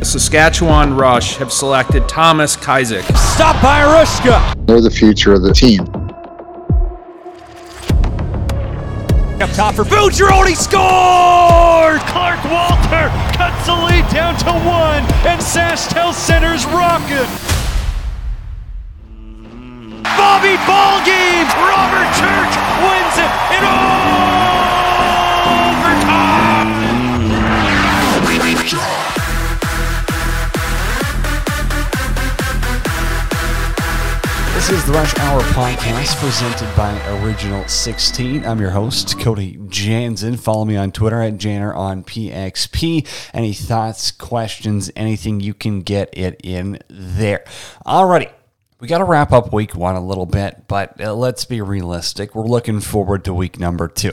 The 0.00 0.06
Saskatchewan 0.06 0.94
Rush 0.96 1.36
have 1.36 1.52
selected 1.52 2.08
Thomas 2.08 2.56
Kaizik. 2.56 3.04
Stop 3.34 3.60
by 3.62 3.82
Rushka. 3.82 4.66
They're 4.66 4.80
the 4.80 4.90
future 4.90 5.34
of 5.34 5.42
the 5.42 5.52
team. 5.52 5.82
Up 9.42 9.50
top 9.50 9.74
for 9.74 9.84
Bucciaroni 9.84 10.56
scored! 10.56 12.00
Clark 12.08 12.42
Walter 12.48 13.12
cuts 13.36 13.66
the 13.66 13.74
lead 13.74 14.08
down 14.08 14.38
to 14.38 14.52
one, 14.64 15.04
and 15.28 15.38
SaskTel 15.38 16.14
Center's 16.14 16.64
rocking. 16.72 17.28
Bobby 20.16 20.56
Ball 20.64 21.04
game! 21.04 21.44
Robert 21.60 22.08
Church 22.16 22.54
wins 22.80 23.16
it 23.20 23.32
in 23.52 23.64
overtime! 23.68 23.89
This 34.70 34.82
is 34.82 34.86
the 34.86 34.92
Rush 34.92 35.18
Hour 35.18 35.40
podcast 35.40 36.14
presented 36.20 36.76
by 36.76 36.96
Original 37.24 37.66
16. 37.66 38.44
I'm 38.44 38.60
your 38.60 38.70
host, 38.70 39.18
Cody 39.18 39.56
Janzen. 39.56 40.38
Follow 40.38 40.64
me 40.64 40.76
on 40.76 40.92
Twitter 40.92 41.20
at 41.20 41.38
Janner 41.38 41.74
on 41.74 42.04
PXP. 42.04 43.04
Any 43.34 43.52
thoughts, 43.52 44.12
questions, 44.12 44.88
anything, 44.94 45.40
you 45.40 45.54
can 45.54 45.80
get 45.80 46.16
it 46.16 46.40
in 46.44 46.78
there. 46.88 47.42
Alrighty. 47.84 48.30
We 48.78 48.86
got 48.86 48.98
to 48.98 49.04
wrap 49.04 49.32
up 49.32 49.52
week 49.52 49.74
one 49.74 49.96
a 49.96 50.06
little 50.06 50.24
bit, 50.24 50.68
but 50.68 51.00
uh, 51.00 51.14
let's 51.14 51.44
be 51.44 51.60
realistic. 51.60 52.36
We're 52.36 52.46
looking 52.46 52.78
forward 52.78 53.24
to 53.24 53.34
week 53.34 53.58
number 53.58 53.88
two 53.88 54.12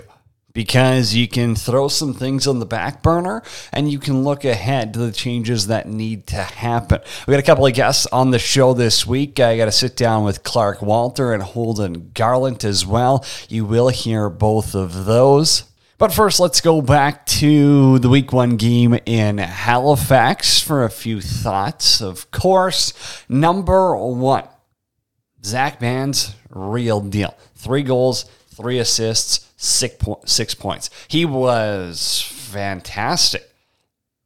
because 0.58 1.14
you 1.14 1.28
can 1.28 1.56
throw 1.56 1.88
some 1.88 2.16
things 2.16 2.48
on 2.48 2.58
the 2.58 2.66
back 2.66 3.04
burner 3.04 3.44
and 3.72 3.92
you 3.92 4.00
can 4.00 4.24
look 4.24 4.44
ahead 4.44 4.92
to 4.92 4.98
the 4.98 5.12
changes 5.12 5.68
that 5.68 5.88
need 5.88 6.26
to 6.26 6.36
happen. 6.38 7.00
We 7.28 7.32
got 7.32 7.40
a 7.40 7.44
couple 7.44 7.68
of 7.68 7.76
guests 7.76 8.08
on 8.08 8.32
the 8.32 8.40
show 8.40 8.74
this 8.74 9.06
week. 9.06 9.40
I 9.40 9.56
got 9.56 9.66
to 9.66 9.72
sit 9.72 9.96
down 9.96 10.24
with 10.24 10.42
Clark 10.42 10.82
Walter 10.82 11.32
and 11.32 11.44
Holden 11.44 12.10
Garlent 12.16 12.64
as 12.64 12.88
well. 12.88 13.24
You 13.48 13.66
will 13.66 13.90
hear 13.90 14.32
both 14.32 14.74
of 14.74 15.06
those. 15.06 15.66
But 16.00 16.12
first, 16.12 16.40
let's 16.40 16.60
go 16.60 16.82
back 16.82 17.28
to 17.28 18.00
the 18.00 18.10
week 18.10 18.34
one 18.34 18.58
game 18.58 18.98
in 19.06 19.38
Halifax 19.38 20.60
for 20.60 20.84
a 20.84 20.90
few 20.90 21.22
thoughts. 21.22 22.02
Of 22.02 22.32
course, 22.32 22.94
number 23.30 23.96
one, 23.96 24.48
Zach 25.46 25.82
Man's 25.82 26.34
real 26.50 27.00
deal. 27.00 27.38
Three 27.54 27.84
goals, 27.84 28.24
three 28.56 28.80
assists, 28.80 29.47
six, 29.58 29.96
po- 29.96 30.22
six 30.26 30.54
points. 30.56 30.90
He 31.10 31.26
was 31.26 32.22
fantastic. 32.22 33.50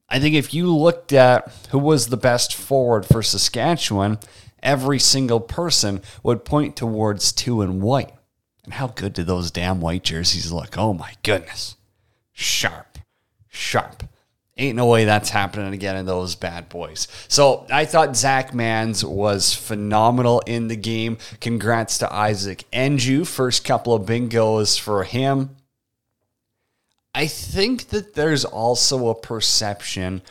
I 0.08 0.20
think 0.20 0.36
if 0.36 0.54
you 0.54 0.76
looked 0.76 1.14
at 1.14 1.52
who 1.70 1.80
was 1.80 2.08
the 2.08 2.18
best 2.18 2.54
forward 2.54 3.06
for 3.06 3.24
Saskatchewan, 3.24 4.20
every 4.62 5.00
single 5.00 5.40
person 5.40 6.02
would 6.22 6.46
point 6.46 6.76
towards 6.76 7.32
two 7.32 7.62
and 7.62 7.82
white. 7.82 8.14
And 8.66 8.74
how 8.74 8.88
good 8.88 9.14
did 9.14 9.26
those 9.26 9.50
damn 9.50 9.82
white 9.82 10.04
jerseys 10.04 10.52
look? 10.52 10.78
Oh 10.78 10.94
my 10.94 11.14
goodness. 11.24 11.78
Sharp, 12.34 13.00
sharp. 13.48 14.04
Ain't 14.58 14.76
no 14.76 14.86
way 14.86 15.06
that's 15.06 15.30
happening 15.30 15.74
again 15.74 15.96
in 15.96 16.06
those 16.06 16.36
bad 16.36 16.68
boys. 16.68 17.08
So 17.30 17.66
I 17.72 17.86
thought 17.86 18.18
Zach 18.18 18.52
Manns 18.52 19.04
was 19.04 19.54
phenomenal 19.54 20.42
in 20.42 20.68
the 20.68 20.76
game. 20.76 21.18
Congrats 21.40 21.98
to 22.00 22.14
Isaac 22.14 22.66
Enju. 22.74 23.26
First 23.26 23.64
couple 23.64 23.94
of 23.94 24.06
bingos 24.06 24.78
for 24.80 25.04
him. 25.06 25.56
I 27.16 27.28
think 27.28 27.90
that 27.90 28.14
there's 28.14 28.46
also 28.46 29.10
a 29.10 29.16
perception 29.16 30.22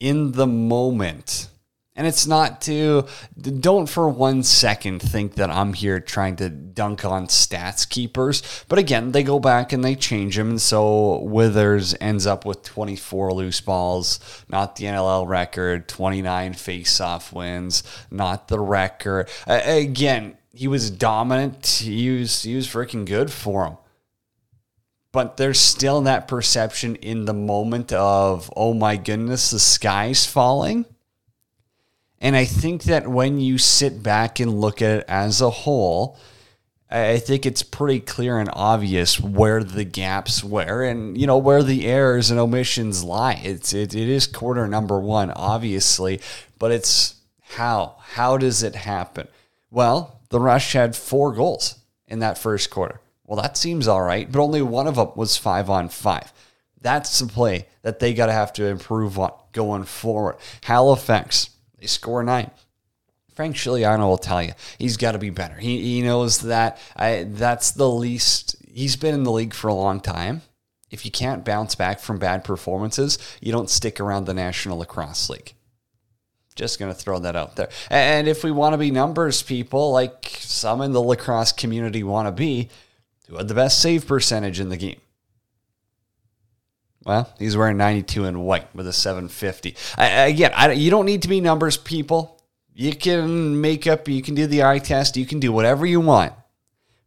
in 0.00 0.32
the 0.32 0.46
moment. 0.46 1.48
And 1.94 2.06
it's 2.06 2.26
not 2.26 2.62
to, 2.62 3.06
don't 3.38 3.86
for 3.86 4.08
one 4.08 4.42
second 4.44 5.00
think 5.00 5.34
that 5.34 5.50
I'm 5.50 5.74
here 5.74 6.00
trying 6.00 6.36
to 6.36 6.48
dunk 6.48 7.04
on 7.04 7.26
stats 7.26 7.86
keepers. 7.86 8.42
But 8.66 8.78
again, 8.78 9.12
they 9.12 9.22
go 9.22 9.38
back 9.38 9.74
and 9.74 9.84
they 9.84 9.94
change 9.94 10.36
them. 10.36 10.50
And 10.50 10.60
so 10.60 11.18
Withers 11.18 11.94
ends 12.00 12.26
up 12.26 12.46
with 12.46 12.62
24 12.62 13.34
loose 13.34 13.60
balls, 13.60 14.20
not 14.48 14.76
the 14.76 14.86
NLL 14.86 15.28
record, 15.28 15.86
29 15.86 16.54
face-off 16.54 17.30
wins, 17.30 17.82
not 18.10 18.48
the 18.48 18.58
record. 18.58 19.28
Uh, 19.46 19.60
again, 19.62 20.38
he 20.54 20.68
was 20.68 20.90
dominant. 20.90 21.66
He 21.66 22.08
was, 22.18 22.42
he 22.42 22.56
was 22.56 22.66
freaking 22.66 23.04
good 23.04 23.30
for 23.30 23.66
him 23.66 23.76
but 25.12 25.36
there's 25.36 25.60
still 25.60 26.00
that 26.00 26.26
perception 26.26 26.96
in 26.96 27.26
the 27.26 27.34
moment 27.34 27.92
of, 27.92 28.50
oh 28.56 28.72
my 28.72 28.96
goodness, 28.96 29.50
the 29.50 29.58
sky's 29.58 30.24
falling. 30.24 30.86
And 32.22 32.36
I 32.36 32.44
think 32.44 32.84
that 32.84 33.08
when 33.08 33.40
you 33.40 33.58
sit 33.58 34.00
back 34.00 34.38
and 34.38 34.60
look 34.60 34.80
at 34.80 35.00
it 35.00 35.04
as 35.08 35.40
a 35.40 35.50
whole, 35.50 36.16
I 36.88 37.18
think 37.18 37.44
it's 37.44 37.64
pretty 37.64 37.98
clear 37.98 38.38
and 38.38 38.48
obvious 38.52 39.18
where 39.18 39.64
the 39.64 39.84
gaps 39.84 40.44
were 40.44 40.84
and 40.84 41.18
you 41.18 41.26
know 41.26 41.38
where 41.38 41.64
the 41.64 41.86
errors 41.86 42.30
and 42.30 42.38
omissions 42.38 43.02
lie. 43.02 43.40
It's 43.42 43.72
it, 43.72 43.94
it 43.94 44.08
is 44.08 44.28
quarter 44.28 44.68
number 44.68 45.00
one, 45.00 45.32
obviously, 45.32 46.20
but 46.60 46.70
it's 46.70 47.16
how 47.40 47.96
how 47.98 48.38
does 48.38 48.62
it 48.62 48.76
happen? 48.76 49.26
Well, 49.70 50.20
the 50.28 50.38
Rush 50.38 50.74
had 50.74 50.94
four 50.94 51.32
goals 51.32 51.76
in 52.06 52.20
that 52.20 52.38
first 52.38 52.70
quarter. 52.70 53.00
Well, 53.24 53.40
that 53.40 53.56
seems 53.56 53.88
all 53.88 54.02
right, 54.02 54.30
but 54.30 54.42
only 54.42 54.62
one 54.62 54.86
of 54.86 54.94
them 54.94 55.10
was 55.16 55.36
five 55.36 55.68
on 55.68 55.88
five. 55.88 56.32
That's 56.80 57.18
the 57.18 57.26
play 57.26 57.66
that 57.82 57.98
they 57.98 58.14
got 58.14 58.26
to 58.26 58.32
have 58.32 58.52
to 58.54 58.66
improve 58.66 59.18
on 59.18 59.32
going 59.52 59.84
forward. 59.84 60.36
Halifax, 60.62 61.48
they 61.82 61.88
score 61.88 62.22
nine. 62.22 62.50
Frank 63.34 63.56
Scigliano 63.56 64.06
will 64.06 64.18
tell 64.18 64.42
you 64.42 64.52
he's 64.78 64.96
got 64.96 65.12
to 65.12 65.18
be 65.18 65.30
better. 65.30 65.56
He, 65.56 65.80
he 65.82 66.02
knows 66.02 66.42
that 66.42 66.78
I, 66.94 67.24
that's 67.28 67.72
the 67.72 67.88
least. 67.88 68.54
He's 68.72 68.94
been 68.94 69.14
in 69.14 69.24
the 69.24 69.32
league 69.32 69.52
for 69.52 69.68
a 69.68 69.74
long 69.74 70.00
time. 70.00 70.42
If 70.92 71.04
you 71.04 71.10
can't 71.10 71.44
bounce 71.44 71.74
back 71.74 71.98
from 71.98 72.18
bad 72.18 72.44
performances, 72.44 73.18
you 73.40 73.50
don't 73.50 73.68
stick 73.68 73.98
around 73.98 74.26
the 74.26 74.34
National 74.34 74.78
Lacrosse 74.78 75.28
League. 75.28 75.54
Just 76.54 76.78
going 76.78 76.92
to 76.92 76.98
throw 76.98 77.18
that 77.18 77.34
out 77.34 77.56
there. 77.56 77.70
And 77.90 78.28
if 78.28 78.44
we 78.44 78.52
want 78.52 78.74
to 78.74 78.78
be 78.78 78.90
numbers 78.90 79.42
people, 79.42 79.90
like 79.90 80.36
some 80.38 80.82
in 80.82 80.92
the 80.92 81.02
lacrosse 81.02 81.50
community 81.50 82.04
want 82.04 82.28
to 82.28 82.32
be, 82.32 82.68
who 83.26 83.38
had 83.38 83.48
the 83.48 83.54
best 83.54 83.80
save 83.80 84.06
percentage 84.06 84.60
in 84.60 84.68
the 84.68 84.76
game? 84.76 85.00
Well, 87.04 87.32
he's 87.38 87.56
wearing 87.56 87.76
92 87.76 88.24
in 88.24 88.40
white 88.40 88.72
with 88.74 88.86
a 88.86 88.92
750. 88.92 89.76
I, 89.96 90.06
again, 90.26 90.52
I, 90.54 90.72
you 90.72 90.90
don't 90.90 91.06
need 91.06 91.22
to 91.22 91.28
be 91.28 91.40
numbers 91.40 91.76
people. 91.76 92.40
You 92.74 92.94
can 92.94 93.60
make 93.60 93.86
up, 93.86 94.08
you 94.08 94.22
can 94.22 94.34
do 94.34 94.46
the 94.46 94.62
eye 94.62 94.78
test, 94.78 95.16
you 95.16 95.26
can 95.26 95.40
do 95.40 95.52
whatever 95.52 95.84
you 95.84 96.00
want. 96.00 96.32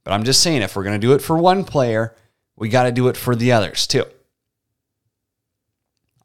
But 0.03 0.13
I'm 0.13 0.23
just 0.23 0.41
saying, 0.41 0.61
if 0.61 0.75
we're 0.75 0.83
going 0.83 0.99
to 0.99 1.07
do 1.07 1.13
it 1.13 1.21
for 1.21 1.37
one 1.37 1.63
player, 1.63 2.13
we 2.55 2.69
got 2.69 2.83
to 2.83 2.91
do 2.91 3.07
it 3.07 3.17
for 3.17 3.35
the 3.35 3.53
others 3.53 3.87
too. 3.87 4.05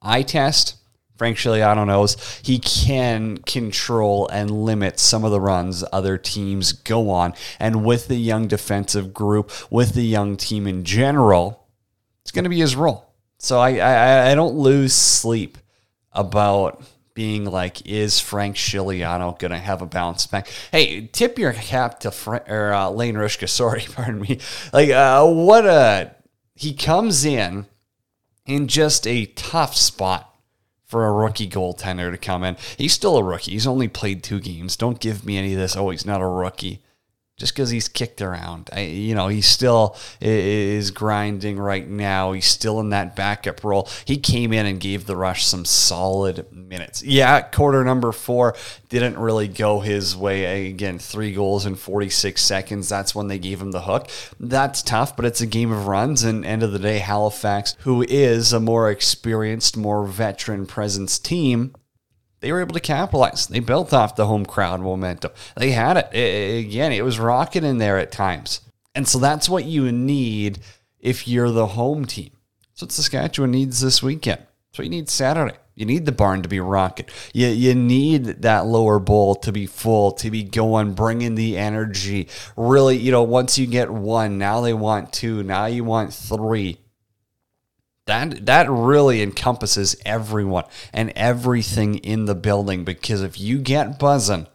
Eye 0.02 0.22
test, 0.22 0.76
Frank 1.16 1.36
Scigliano 1.36 1.86
knows 1.86 2.40
he 2.42 2.58
can 2.58 3.38
control 3.38 4.26
and 4.28 4.50
limit 4.50 4.98
some 4.98 5.24
of 5.24 5.30
the 5.30 5.40
runs 5.40 5.84
other 5.92 6.18
teams 6.18 6.72
go 6.72 7.10
on. 7.10 7.34
And 7.58 7.84
with 7.84 8.08
the 8.08 8.16
young 8.16 8.48
defensive 8.48 9.14
group, 9.14 9.50
with 9.70 9.94
the 9.94 10.04
young 10.04 10.36
team 10.36 10.66
in 10.66 10.84
general, 10.84 11.66
it's 12.22 12.30
going 12.30 12.44
to 12.44 12.50
be 12.50 12.60
his 12.60 12.74
role. 12.74 13.09
So 13.42 13.58
I, 13.58 13.78
I, 13.78 14.30
I 14.30 14.34
don't 14.34 14.54
lose 14.54 14.92
sleep 14.92 15.56
about 16.12 16.82
being 17.14 17.46
like, 17.46 17.86
is 17.86 18.20
Frank 18.20 18.56
Scigliano 18.56 19.38
going 19.38 19.50
to 19.50 19.56
have 19.58 19.80
a 19.80 19.86
bounce 19.86 20.26
back? 20.26 20.48
Hey, 20.70 21.06
tip 21.06 21.38
your 21.38 21.54
cap 21.54 22.00
to 22.00 22.10
Fra- 22.10 22.44
or, 22.46 22.74
uh, 22.74 22.90
Lane 22.90 23.14
Rushka. 23.14 23.48
Sorry, 23.48 23.86
pardon 23.92 24.20
me. 24.20 24.40
Like, 24.74 24.90
uh, 24.90 25.26
what 25.26 25.66
a 25.66 26.14
he 26.54 26.74
comes 26.74 27.24
in 27.24 27.64
in 28.44 28.68
just 28.68 29.06
a 29.06 29.24
tough 29.24 29.74
spot 29.74 30.34
for 30.84 31.06
a 31.06 31.12
rookie 31.12 31.48
goaltender 31.48 32.10
to 32.10 32.18
come 32.18 32.44
in. 32.44 32.58
He's 32.76 32.92
still 32.92 33.16
a 33.16 33.24
rookie. 33.24 33.52
He's 33.52 33.66
only 33.66 33.88
played 33.88 34.22
two 34.22 34.40
games. 34.40 34.76
Don't 34.76 35.00
give 35.00 35.24
me 35.24 35.38
any 35.38 35.54
of 35.54 35.58
this. 35.58 35.76
Oh, 35.76 35.88
he's 35.88 36.04
not 36.04 36.20
a 36.20 36.26
rookie. 36.26 36.82
Just 37.40 37.54
because 37.54 37.70
he's 37.70 37.88
kicked 37.88 38.20
around, 38.20 38.68
I, 38.70 38.80
you 38.82 39.14
know, 39.14 39.28
he 39.28 39.40
still 39.40 39.96
is 40.20 40.90
grinding 40.90 41.58
right 41.58 41.88
now. 41.88 42.32
He's 42.32 42.44
still 42.44 42.80
in 42.80 42.90
that 42.90 43.16
backup 43.16 43.64
role. 43.64 43.88
He 44.04 44.18
came 44.18 44.52
in 44.52 44.66
and 44.66 44.78
gave 44.78 45.06
the 45.06 45.16
Rush 45.16 45.46
some 45.46 45.64
solid 45.64 46.52
minutes. 46.52 47.02
Yeah, 47.02 47.40
quarter 47.40 47.82
number 47.82 48.12
four 48.12 48.54
didn't 48.90 49.16
really 49.16 49.48
go 49.48 49.80
his 49.80 50.14
way. 50.14 50.68
Again, 50.68 50.98
three 50.98 51.32
goals 51.32 51.64
in 51.64 51.76
46 51.76 52.42
seconds. 52.42 52.90
That's 52.90 53.14
when 53.14 53.28
they 53.28 53.38
gave 53.38 53.62
him 53.62 53.70
the 53.70 53.80
hook. 53.80 54.10
That's 54.38 54.82
tough, 54.82 55.16
but 55.16 55.24
it's 55.24 55.40
a 55.40 55.46
game 55.46 55.72
of 55.72 55.86
runs. 55.86 56.22
And 56.22 56.44
end 56.44 56.62
of 56.62 56.72
the 56.72 56.78
day, 56.78 56.98
Halifax, 56.98 57.74
who 57.80 58.02
is 58.02 58.52
a 58.52 58.60
more 58.60 58.90
experienced, 58.90 59.78
more 59.78 60.06
veteran 60.06 60.66
presence 60.66 61.18
team, 61.18 61.74
they 62.40 62.52
were 62.52 62.60
able 62.60 62.74
to 62.74 62.80
capitalize. 62.80 63.46
They 63.46 63.60
built 63.60 63.92
off 63.92 64.16
the 64.16 64.26
home 64.26 64.46
crowd 64.46 64.80
momentum. 64.80 65.32
They 65.56 65.70
had 65.70 65.96
it. 65.96 66.14
it. 66.14 66.66
Again, 66.66 66.92
it 66.92 67.04
was 67.04 67.18
rocking 67.18 67.64
in 67.64 67.78
there 67.78 67.98
at 67.98 68.12
times. 68.12 68.60
And 68.94 69.06
so 69.06 69.18
that's 69.18 69.48
what 69.48 69.64
you 69.64 69.92
need 69.92 70.60
if 70.98 71.28
you're 71.28 71.50
the 71.50 71.66
home 71.66 72.04
team. 72.04 72.30
That's 72.70 72.82
what 72.82 72.92
Saskatchewan 72.92 73.50
needs 73.50 73.80
this 73.80 74.02
weekend. 74.02 74.42
So 74.72 74.82
you 74.82 74.90
need 74.90 75.08
Saturday. 75.08 75.56
You 75.74 75.86
need 75.86 76.04
the 76.04 76.12
barn 76.12 76.42
to 76.42 76.48
be 76.48 76.60
rocking. 76.60 77.06
You, 77.32 77.48
you 77.48 77.74
need 77.74 78.24
that 78.42 78.66
lower 78.66 78.98
bowl 78.98 79.34
to 79.36 79.52
be 79.52 79.66
full, 79.66 80.12
to 80.12 80.30
be 80.30 80.42
going, 80.42 80.92
bringing 80.92 81.34
the 81.34 81.56
energy. 81.56 82.28
Really, 82.56 82.98
you 82.98 83.10
know, 83.10 83.22
once 83.22 83.58
you 83.58 83.66
get 83.66 83.90
one, 83.90 84.36
now 84.36 84.60
they 84.60 84.74
want 84.74 85.12
two, 85.12 85.42
now 85.42 85.66
you 85.66 85.84
want 85.84 86.12
three. 86.12 86.78
That, 88.10 88.46
that 88.46 88.68
really 88.68 89.22
encompasses 89.22 89.96
everyone 90.04 90.64
and 90.92 91.12
everything 91.14 91.94
in 91.94 92.24
the 92.24 92.34
building 92.34 92.84
because 92.84 93.22
if 93.22 93.40
you 93.40 93.58
get 93.58 93.98
buzzing, 93.98 94.48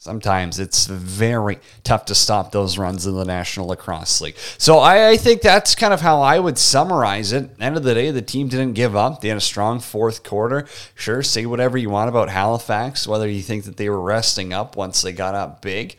Sometimes 0.00 0.58
it's 0.58 0.86
very 0.86 1.58
tough 1.84 2.06
to 2.06 2.14
stop 2.14 2.52
those 2.52 2.78
runs 2.78 3.06
in 3.06 3.14
the 3.14 3.24
National 3.26 3.66
Lacrosse 3.66 4.22
League. 4.22 4.36
So 4.56 4.78
I, 4.78 5.10
I, 5.10 5.16
think 5.18 5.42
that's 5.42 5.74
kind 5.74 5.92
of 5.92 6.00
how 6.00 6.22
I 6.22 6.38
would 6.38 6.56
summarize 6.56 7.32
it. 7.32 7.50
End 7.60 7.76
of 7.76 7.82
the 7.82 7.92
day, 7.92 8.10
the 8.10 8.22
team 8.22 8.48
didn't 8.48 8.72
give 8.72 8.96
up. 8.96 9.20
They 9.20 9.28
had 9.28 9.36
a 9.36 9.42
strong 9.42 9.78
fourth 9.78 10.22
quarter. 10.22 10.66
Sure, 10.94 11.22
say 11.22 11.44
whatever 11.44 11.76
you 11.76 11.90
want 11.90 12.08
about 12.08 12.30
Halifax, 12.30 13.06
whether 13.06 13.28
you 13.28 13.42
think 13.42 13.64
that 13.64 13.76
they 13.76 13.90
were 13.90 14.00
resting 14.00 14.54
up 14.54 14.74
once 14.74 15.02
they 15.02 15.12
got 15.12 15.34
up 15.34 15.60
big. 15.60 15.96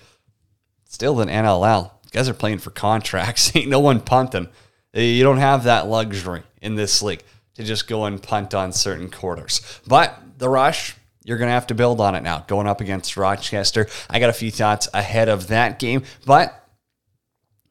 Still 0.85 1.21
an 1.21 1.29
NLL. 1.29 1.91
You 2.05 2.09
guys 2.11 2.27
are 2.27 2.33
playing 2.33 2.57
for 2.57 2.71
contracts. 2.71 3.51
Ain't 3.55 3.69
no 3.69 3.79
one 3.79 4.01
punting. 4.01 4.49
Eh, 4.93 5.01
you 5.01 5.23
don't 5.23 5.37
have 5.37 5.63
that 5.63 5.87
luxury 5.87 6.43
in 6.61 6.75
this 6.75 7.01
league 7.01 7.23
to 7.55 7.63
just 7.63 7.87
go 7.87 8.05
and 8.05 8.21
punt 8.21 8.53
on 8.53 8.71
certain 8.71 9.09
quarters. 9.09 9.61
But 9.87 10.17
the 10.37 10.49
rush, 10.49 10.95
you're 11.23 11.37
going 11.37 11.49
to 11.49 11.53
have 11.53 11.67
to 11.67 11.75
build 11.75 12.01
on 12.01 12.15
it 12.15 12.23
now, 12.23 12.39
going 12.47 12.67
up 12.67 12.81
against 12.81 13.17
Rochester. 13.17 13.87
I 14.09 14.19
got 14.19 14.29
a 14.29 14.33
few 14.33 14.51
thoughts 14.51 14.87
ahead 14.93 15.29
of 15.29 15.47
that 15.47 15.79
game, 15.79 16.03
but 16.25 16.57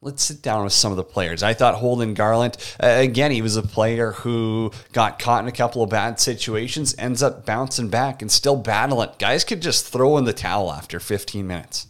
let's 0.01 0.23
sit 0.23 0.41
down 0.41 0.63
with 0.63 0.73
some 0.73 0.91
of 0.91 0.97
the 0.97 1.03
players. 1.03 1.43
I 1.43 1.53
thought 1.53 1.75
Holden 1.75 2.15
Garlent, 2.15 2.57
again, 2.79 3.31
he 3.31 3.41
was 3.41 3.55
a 3.55 3.61
player 3.61 4.13
who 4.13 4.71
got 4.93 5.19
caught 5.19 5.43
in 5.43 5.47
a 5.47 5.51
couple 5.51 5.83
of 5.83 5.89
bad 5.89 6.19
situations, 6.19 6.95
ends 6.97 7.21
up 7.21 7.45
bouncing 7.45 7.89
back 7.89 8.21
and 8.21 8.31
still 8.31 8.55
battling. 8.55 9.09
Guys 9.19 9.43
could 9.43 9.61
just 9.61 9.87
throw 9.87 10.17
in 10.17 10.25
the 10.25 10.33
towel 10.33 10.71
after 10.71 10.99
15 10.99 11.45
minutes. 11.45 11.87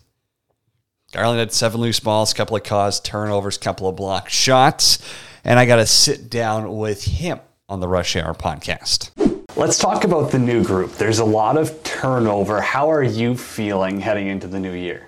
Garlent 1.11 1.39
had 1.39 1.51
seven 1.51 1.81
loose 1.81 1.99
balls, 1.99 2.33
couple 2.33 2.55
of 2.55 2.63
caused 2.63 3.03
turnovers, 3.03 3.57
couple 3.57 3.89
of 3.89 3.97
blocked 3.97 4.31
shots, 4.31 4.97
and 5.43 5.59
I 5.59 5.65
got 5.65 5.75
to 5.75 5.85
sit 5.85 6.29
down 6.29 6.77
with 6.77 7.03
him 7.03 7.41
on 7.67 7.81
the 7.81 7.87
Rush 7.87 8.15
Hour 8.15 8.33
podcast. 8.33 9.11
Let's 9.57 9.77
talk 9.77 10.05
about 10.05 10.31
the 10.31 10.39
new 10.39 10.63
group. 10.63 10.93
There's 10.93 11.19
a 11.19 11.25
lot 11.25 11.57
of 11.57 11.83
turnover. 11.83 12.61
How 12.61 12.89
are 12.89 13.03
you 13.03 13.35
feeling 13.35 13.99
heading 13.99 14.27
into 14.27 14.47
the 14.47 14.59
new 14.59 14.71
year? 14.71 15.07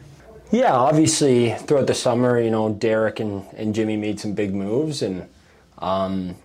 Yeah, 0.51 0.73
obviously 0.73 1.55
throughout 1.55 1.88
the 1.88 1.94
summer, 1.94 2.38
you 2.38 2.51
know, 2.51 2.73
Derek 2.73 3.21
and, 3.21 3.45
and 3.56 3.73
Jimmy 3.73 3.95
made 3.95 4.19
some 4.19 4.33
big 4.33 4.53
moves, 4.53 5.01
and 5.01 5.29
um, 5.77 6.35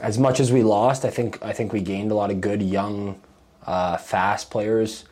as 0.00 0.16
much 0.16 0.38
as 0.38 0.52
we 0.52 0.62
lost, 0.62 1.04
I 1.04 1.10
think 1.10 1.44
I 1.44 1.52
think 1.52 1.72
we 1.72 1.80
gained 1.80 2.12
a 2.12 2.14
lot 2.14 2.30
of 2.30 2.40
good 2.40 2.62
young, 2.62 3.20
uh, 3.66 3.96
fast 3.96 4.48
players. 4.48 5.04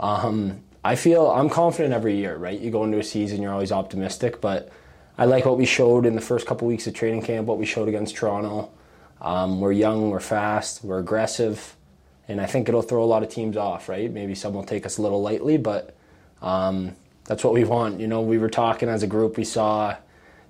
Um, 0.00 0.64
I 0.84 0.96
feel 0.96 1.30
I'm 1.30 1.48
confident 1.48 1.94
every 1.94 2.16
year, 2.16 2.36
right? 2.36 2.58
You 2.58 2.70
go 2.70 2.84
into 2.84 2.98
a 2.98 3.04
season, 3.04 3.40
you're 3.40 3.52
always 3.52 3.72
optimistic, 3.72 4.40
but 4.40 4.70
I 5.16 5.26
like 5.26 5.44
what 5.44 5.58
we 5.58 5.66
showed 5.66 6.06
in 6.06 6.14
the 6.14 6.20
first 6.20 6.46
couple 6.46 6.66
weeks 6.66 6.86
of 6.86 6.94
training 6.94 7.22
camp, 7.22 7.46
what 7.46 7.58
we 7.58 7.66
showed 7.66 7.88
against 7.88 8.16
Toronto. 8.16 8.70
Um, 9.20 9.60
we're 9.60 9.72
young, 9.72 10.10
we're 10.10 10.20
fast, 10.20 10.82
we're 10.82 10.98
aggressive 10.98 11.76
and 12.28 12.40
I 12.40 12.46
think 12.46 12.68
it'll 12.68 12.82
throw 12.82 13.02
a 13.02 13.06
lot 13.06 13.22
of 13.22 13.28
teams 13.28 13.56
off, 13.56 13.88
right? 13.88 14.10
Maybe 14.10 14.34
some 14.34 14.54
will 14.54 14.64
take 14.64 14.86
us 14.86 14.98
a 14.98 15.02
little 15.02 15.20
lightly, 15.20 15.56
but 15.56 15.94
um, 16.40 16.96
that's 17.24 17.44
what 17.44 17.52
we 17.52 17.64
want. 17.64 18.00
You 18.00 18.06
know, 18.06 18.20
we 18.20 18.38
were 18.38 18.48
talking 18.48 18.88
as 18.88 19.02
a 19.02 19.06
group, 19.06 19.36
we 19.36 19.44
saw 19.44 19.96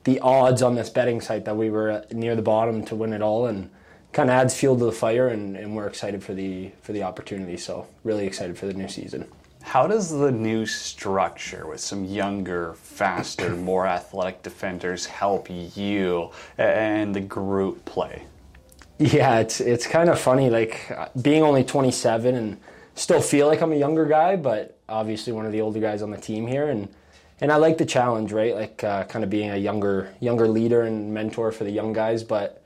the 0.04 0.20
odds 0.20 0.62
on 0.62 0.74
this 0.74 0.90
betting 0.90 1.20
site 1.20 1.44
that 1.44 1.56
we 1.56 1.70
were 1.70 2.04
near 2.10 2.36
the 2.36 2.42
bottom 2.42 2.84
to 2.86 2.94
win 2.94 3.12
it 3.12 3.22
all, 3.22 3.46
and 3.46 3.70
kind 4.12 4.28
of 4.28 4.34
adds 4.34 4.54
fuel 4.54 4.76
to 4.78 4.84
the 4.84 4.92
fire, 4.92 5.28
and, 5.28 5.56
and 5.56 5.74
we're 5.74 5.86
excited 5.86 6.22
for 6.22 6.34
the 6.34 6.70
for 6.82 6.92
the 6.92 7.02
opportunity. 7.02 7.56
So 7.56 7.86
really 8.04 8.26
excited 8.26 8.58
for 8.58 8.66
the 8.66 8.74
new 8.74 8.88
season. 8.88 9.28
How 9.62 9.86
does 9.86 10.10
the 10.10 10.30
new 10.30 10.66
structure 10.66 11.66
with 11.66 11.80
some 11.80 12.04
younger, 12.04 12.74
faster, 12.74 13.50
more 13.56 13.86
athletic 13.86 14.42
defenders 14.42 15.06
help 15.06 15.48
you 15.50 16.30
and 16.58 17.14
the 17.14 17.20
group 17.20 17.84
play? 17.84 18.24
Yeah, 18.98 19.38
it's 19.40 19.60
it's 19.60 19.86
kind 19.86 20.08
of 20.08 20.18
funny, 20.18 20.50
like 20.50 20.96
being 21.22 21.42
only 21.42 21.64
27 21.64 22.34
and 22.34 22.58
still 22.94 23.20
feel 23.20 23.46
like 23.46 23.60
I'm 23.60 23.72
a 23.72 23.76
younger 23.76 24.06
guy, 24.06 24.36
but 24.36 24.78
obviously 24.88 25.32
one 25.32 25.46
of 25.46 25.52
the 25.52 25.60
older 25.60 25.80
guys 25.80 26.02
on 26.02 26.10
the 26.10 26.18
team 26.18 26.46
here, 26.46 26.68
and 26.68 26.88
and 27.40 27.50
I 27.50 27.56
like 27.56 27.78
the 27.78 27.86
challenge, 27.86 28.32
right? 28.32 28.54
Like 28.54 28.84
uh, 28.84 29.04
kind 29.04 29.24
of 29.24 29.30
being 29.30 29.50
a 29.50 29.56
younger 29.56 30.14
younger 30.20 30.46
leader 30.46 30.82
and 30.82 31.12
mentor 31.12 31.50
for 31.50 31.64
the 31.64 31.70
young 31.70 31.92
guys, 31.92 32.22
but 32.22 32.62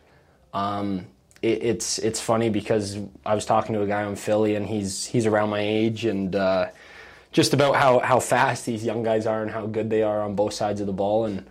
um, 0.52 1.06
it, 1.40 1.62
it's 1.62 1.98
it's 1.98 2.20
funny 2.20 2.50
because 2.50 2.98
I 3.24 3.34
was 3.34 3.46
talking 3.46 3.74
to 3.74 3.82
a 3.82 3.86
guy 3.86 4.06
in 4.06 4.16
Philly, 4.16 4.56
and 4.56 4.66
he's 4.66 5.06
he's 5.06 5.26
around 5.26 5.50
my 5.50 5.60
age, 5.60 6.04
and 6.04 6.34
uh, 6.34 6.68
just 7.36 7.52
about 7.52 7.76
how 7.76 7.98
how 7.98 8.18
fast 8.18 8.64
these 8.64 8.82
young 8.82 9.02
guys 9.02 9.26
are 9.26 9.42
and 9.42 9.50
how 9.50 9.66
good 9.66 9.90
they 9.90 10.02
are 10.02 10.22
on 10.22 10.34
both 10.34 10.54
sides 10.54 10.80
of 10.80 10.86
the 10.86 10.92
ball, 10.94 11.26
and 11.26 11.44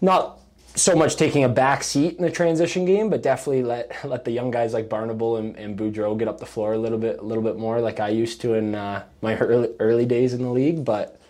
not 0.00 0.40
so 0.74 0.96
much 0.96 1.14
taking 1.14 1.44
a 1.44 1.48
back 1.48 1.84
seat 1.84 2.16
in 2.16 2.22
the 2.24 2.30
transition 2.32 2.84
game, 2.84 3.08
but 3.10 3.22
definitely 3.22 3.62
let 3.62 3.96
let 4.04 4.24
the 4.24 4.32
young 4.32 4.50
guys 4.50 4.72
like 4.72 4.88
Barnable 4.88 5.36
and, 5.36 5.54
and 5.54 5.78
Boudreau 5.78 6.18
get 6.18 6.26
up 6.26 6.40
the 6.40 6.46
floor 6.46 6.72
a 6.72 6.78
little 6.78 6.98
bit, 6.98 7.20
a 7.20 7.22
little 7.22 7.44
bit 7.44 7.56
more, 7.56 7.80
like 7.80 8.00
I 8.00 8.08
used 8.08 8.40
to 8.40 8.54
in 8.54 8.74
uh, 8.74 9.04
my 9.22 9.36
early, 9.38 9.68
early 9.78 10.04
days 10.04 10.34
in 10.34 10.42
the 10.42 10.50
league. 10.50 10.84
But 10.84 11.20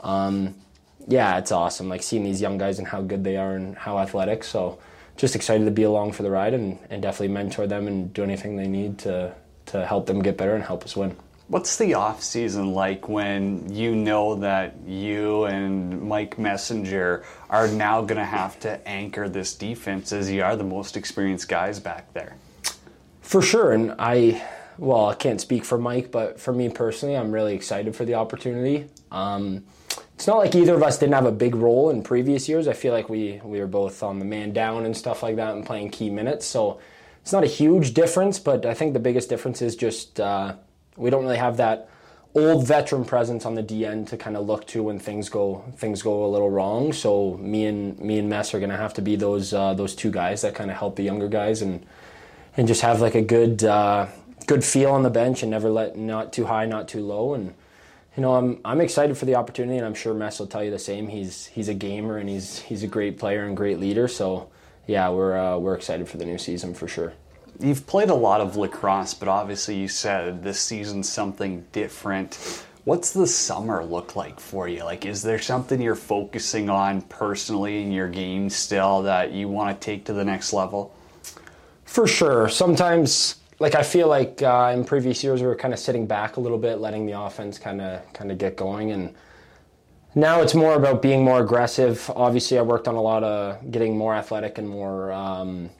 um, 0.00 0.54
yeah, 1.08 1.38
it's 1.38 1.50
awesome, 1.50 1.88
like 1.88 2.02
seeing 2.02 2.24
these 2.24 2.42
young 2.42 2.58
guys 2.58 2.78
and 2.78 2.88
how 2.88 3.00
good 3.00 3.24
they 3.24 3.38
are 3.38 3.56
and 3.56 3.74
how 3.74 3.98
athletic. 3.98 4.44
So 4.44 4.78
just 5.16 5.34
excited 5.34 5.64
to 5.64 5.70
be 5.70 5.84
along 5.84 6.12
for 6.12 6.24
the 6.24 6.30
ride 6.30 6.52
and, 6.52 6.78
and 6.90 7.00
definitely 7.00 7.28
mentor 7.28 7.66
them 7.66 7.86
and 7.86 8.12
do 8.12 8.22
anything 8.22 8.56
they 8.56 8.68
need 8.68 8.98
to 8.98 9.34
to 9.66 9.86
help 9.86 10.06
them 10.06 10.20
get 10.20 10.36
better 10.36 10.54
and 10.54 10.62
help 10.64 10.84
us 10.84 10.94
win. 10.94 11.16
What's 11.50 11.78
the 11.78 11.94
off 11.94 12.22
season 12.22 12.74
like 12.74 13.08
when 13.08 13.74
you 13.74 13.96
know 13.96 14.36
that 14.36 14.76
you 14.86 15.46
and 15.46 16.00
Mike 16.00 16.38
Messenger 16.38 17.24
are 17.48 17.66
now 17.66 18.02
going 18.02 18.18
to 18.18 18.24
have 18.24 18.60
to 18.60 18.86
anchor 18.86 19.28
this 19.28 19.56
defense 19.56 20.12
as 20.12 20.30
you 20.30 20.44
are 20.44 20.54
the 20.54 20.62
most 20.62 20.96
experienced 20.96 21.48
guys 21.48 21.80
back 21.80 22.12
there? 22.12 22.36
For 23.20 23.42
sure, 23.42 23.72
and 23.72 23.96
I 23.98 24.46
well, 24.78 25.06
I 25.06 25.16
can't 25.16 25.40
speak 25.40 25.64
for 25.64 25.76
Mike, 25.76 26.12
but 26.12 26.38
for 26.38 26.52
me 26.52 26.68
personally, 26.68 27.16
I'm 27.16 27.32
really 27.32 27.56
excited 27.56 27.96
for 27.96 28.04
the 28.04 28.14
opportunity. 28.14 28.86
Um, 29.10 29.64
it's 30.14 30.28
not 30.28 30.36
like 30.36 30.54
either 30.54 30.76
of 30.76 30.84
us 30.84 30.98
didn't 30.98 31.14
have 31.14 31.26
a 31.26 31.32
big 31.32 31.56
role 31.56 31.90
in 31.90 32.04
previous 32.04 32.48
years. 32.48 32.68
I 32.68 32.74
feel 32.74 32.92
like 32.92 33.08
we 33.08 33.40
we 33.42 33.58
were 33.58 33.66
both 33.66 34.04
on 34.04 34.20
the 34.20 34.24
man 34.24 34.52
down 34.52 34.86
and 34.86 34.96
stuff 34.96 35.24
like 35.24 35.34
that 35.34 35.56
and 35.56 35.66
playing 35.66 35.90
key 35.90 36.10
minutes. 36.10 36.46
So 36.46 36.78
it's 37.22 37.32
not 37.32 37.42
a 37.42 37.48
huge 37.48 37.92
difference, 37.92 38.38
but 38.38 38.64
I 38.64 38.72
think 38.72 38.92
the 38.92 39.00
biggest 39.00 39.28
difference 39.28 39.60
is 39.60 39.74
just. 39.74 40.20
Uh, 40.20 40.54
we 41.00 41.10
don't 41.10 41.24
really 41.24 41.38
have 41.38 41.56
that 41.56 41.88
old 42.34 42.66
veteran 42.66 43.04
presence 43.04 43.44
on 43.44 43.54
the 43.54 43.62
DN 43.62 44.06
to 44.08 44.16
kind 44.16 44.36
of 44.36 44.46
look 44.46 44.66
to 44.68 44.82
when 44.82 44.98
things 44.98 45.28
go 45.28 45.64
things 45.76 46.02
go 46.02 46.24
a 46.24 46.28
little 46.28 46.50
wrong. 46.50 46.92
So 46.92 47.36
me 47.38 47.66
and 47.66 47.98
me 47.98 48.18
and 48.18 48.28
Mess 48.28 48.54
are 48.54 48.60
to 48.60 48.76
have 48.76 48.94
to 48.94 49.02
be 49.02 49.16
those 49.16 49.52
uh, 49.52 49.74
those 49.74 49.94
two 49.94 50.10
guys 50.10 50.42
that 50.42 50.54
kind 50.54 50.70
of 50.70 50.76
help 50.76 50.96
the 50.96 51.02
younger 51.02 51.28
guys 51.28 51.62
and 51.62 51.84
and 52.56 52.68
just 52.68 52.82
have 52.82 53.00
like 53.00 53.14
a 53.14 53.22
good 53.22 53.64
uh, 53.64 54.06
good 54.46 54.64
feel 54.64 54.90
on 54.90 55.02
the 55.02 55.10
bench 55.10 55.42
and 55.42 55.50
never 55.50 55.70
let 55.70 55.96
not 55.96 56.32
too 56.32 56.46
high, 56.46 56.66
not 56.66 56.88
too 56.88 57.04
low. 57.04 57.34
And 57.34 57.54
you 58.16 58.22
know, 58.22 58.34
I'm 58.34 58.60
I'm 58.64 58.80
excited 58.80 59.16
for 59.16 59.24
the 59.24 59.34
opportunity, 59.34 59.78
and 59.78 59.86
I'm 59.86 59.94
sure 59.94 60.14
Mess 60.14 60.38
will 60.38 60.46
tell 60.46 60.62
you 60.62 60.70
the 60.70 60.78
same. 60.78 61.08
He's 61.08 61.46
he's 61.46 61.68
a 61.68 61.74
gamer 61.74 62.18
and 62.18 62.28
he's 62.28 62.60
he's 62.60 62.82
a 62.82 62.88
great 62.88 63.18
player 63.18 63.44
and 63.44 63.56
great 63.56 63.80
leader. 63.80 64.06
So 64.06 64.48
yeah, 64.86 65.08
we're 65.08 65.36
uh, 65.36 65.58
we're 65.58 65.74
excited 65.74 66.08
for 66.08 66.16
the 66.16 66.24
new 66.24 66.38
season 66.38 66.74
for 66.74 66.86
sure. 66.86 67.12
You've 67.60 67.86
played 67.86 68.10
a 68.10 68.14
lot 68.14 68.40
of 68.40 68.56
lacrosse, 68.56 69.14
but 69.14 69.28
obviously 69.28 69.76
you 69.76 69.88
said 69.88 70.42
this 70.42 70.60
season's 70.60 71.08
something 71.08 71.66
different. 71.72 72.64
What's 72.84 73.12
the 73.12 73.26
summer 73.26 73.84
look 73.84 74.16
like 74.16 74.40
for 74.40 74.66
you? 74.66 74.84
Like, 74.84 75.04
is 75.04 75.22
there 75.22 75.38
something 75.38 75.80
you're 75.80 75.94
focusing 75.94 76.70
on 76.70 77.02
personally 77.02 77.82
in 77.82 77.92
your 77.92 78.08
game 78.08 78.48
still 78.48 79.02
that 79.02 79.32
you 79.32 79.48
want 79.48 79.78
to 79.78 79.84
take 79.84 80.06
to 80.06 80.14
the 80.14 80.24
next 80.24 80.54
level? 80.54 80.94
For 81.84 82.06
sure. 82.06 82.48
Sometimes, 82.48 83.36
like 83.58 83.74
I 83.74 83.82
feel 83.82 84.08
like 84.08 84.40
uh, 84.42 84.72
in 84.74 84.84
previous 84.84 85.22
years 85.22 85.42
we 85.42 85.46
were 85.46 85.56
kind 85.56 85.74
of 85.74 85.80
sitting 85.80 86.06
back 86.06 86.36
a 86.36 86.40
little 86.40 86.58
bit, 86.58 86.78
letting 86.78 87.04
the 87.04 87.20
offense 87.20 87.58
kind 87.58 87.82
of 87.82 88.10
kind 88.14 88.32
of 88.32 88.38
get 88.38 88.56
going, 88.56 88.92
and 88.92 89.14
now 90.14 90.40
it's 90.40 90.54
more 90.54 90.74
about 90.74 91.02
being 91.02 91.22
more 91.22 91.40
aggressive. 91.40 92.10
Obviously, 92.16 92.58
I 92.58 92.62
worked 92.62 92.88
on 92.88 92.94
a 92.94 93.02
lot 93.02 93.22
of 93.22 93.70
getting 93.70 93.98
more 93.98 94.14
athletic 94.14 94.56
and 94.56 94.68
more 94.68 95.12
um, 95.12 95.70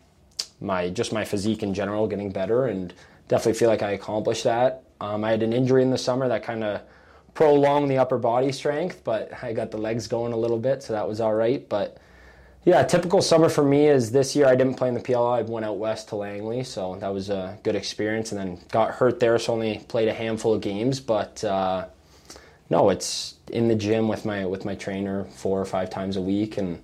my 0.61 0.91
just 0.91 1.13
my 1.13 1.25
physique 1.25 1.63
in 1.63 1.75
general 1.75 2.07
getting 2.07 2.31
better, 2.31 2.67
and 2.67 2.93
definitely 3.29 3.59
feel 3.59 3.69
like 3.69 3.83
I 3.83 3.93
accomplished 3.93 4.45
that. 4.45 4.85
Um, 5.01 5.25
I 5.25 5.31
had 5.31 5.43
an 5.43 5.53
injury 5.53 5.83
in 5.83 5.91
the 5.91 5.99
summer 5.99 6.29
that 6.29 6.43
kind 6.43 6.63
of 6.63 6.83
prolonged 7.35 7.91
the 7.91 7.99
upper 7.99 8.19
body 8.19 8.53
strength, 8.53 9.03
but 9.05 9.31
I 9.43 9.53
got 9.53 9.71
the 9.71 9.79
legs 9.79 10.07
going 10.07 10.33
a 10.33 10.37
little 10.37 10.59
bit, 10.59 10.83
so 10.83 10.93
that 10.93 11.09
was 11.09 11.21
all 11.21 11.35
right. 11.35 11.67
But 11.69 11.99
yeah, 12.65 12.83
typical 12.83 13.23
summer 13.23 13.49
for 13.49 13.65
me 13.65 13.89
is 13.89 14.13
this 14.13 14.37
year 14.37 14.47
I 14.47 14.55
didn't 14.55 14.75
play 14.75 14.89
in 14.89 14.95
the 14.95 15.01
PLL. 15.01 15.39
I 15.39 15.43
went 15.43 15.65
out 15.65 15.79
west 15.79 16.09
to 16.11 16.17
Langley, 16.17 16.63
so 16.65 16.97
that 16.97 17.09
was 17.09 17.31
a 17.31 17.59
good 17.63 17.75
experience, 17.75 18.33
and 18.33 18.41
then 18.41 18.59
got 18.71 18.91
hurt 18.91 19.21
there, 19.21 19.39
so 19.39 19.55
only 19.55 19.79
played 19.89 20.09
a 20.09 20.15
handful 20.15 20.53
of 20.53 20.61
games. 20.61 21.01
But 21.01 21.43
uh, 21.43 21.87
no, 22.69 22.91
it's 22.91 23.37
in 23.51 23.69
the 23.69 23.75
gym 23.75 24.09
with 24.09 24.27
my 24.27 24.45
with 24.45 24.65
my 24.65 24.75
trainer 24.75 25.25
four 25.25 25.61
or 25.61 25.65
five 25.65 25.89
times 25.89 26.17
a 26.17 26.21
week, 26.21 26.59
and 26.59 26.83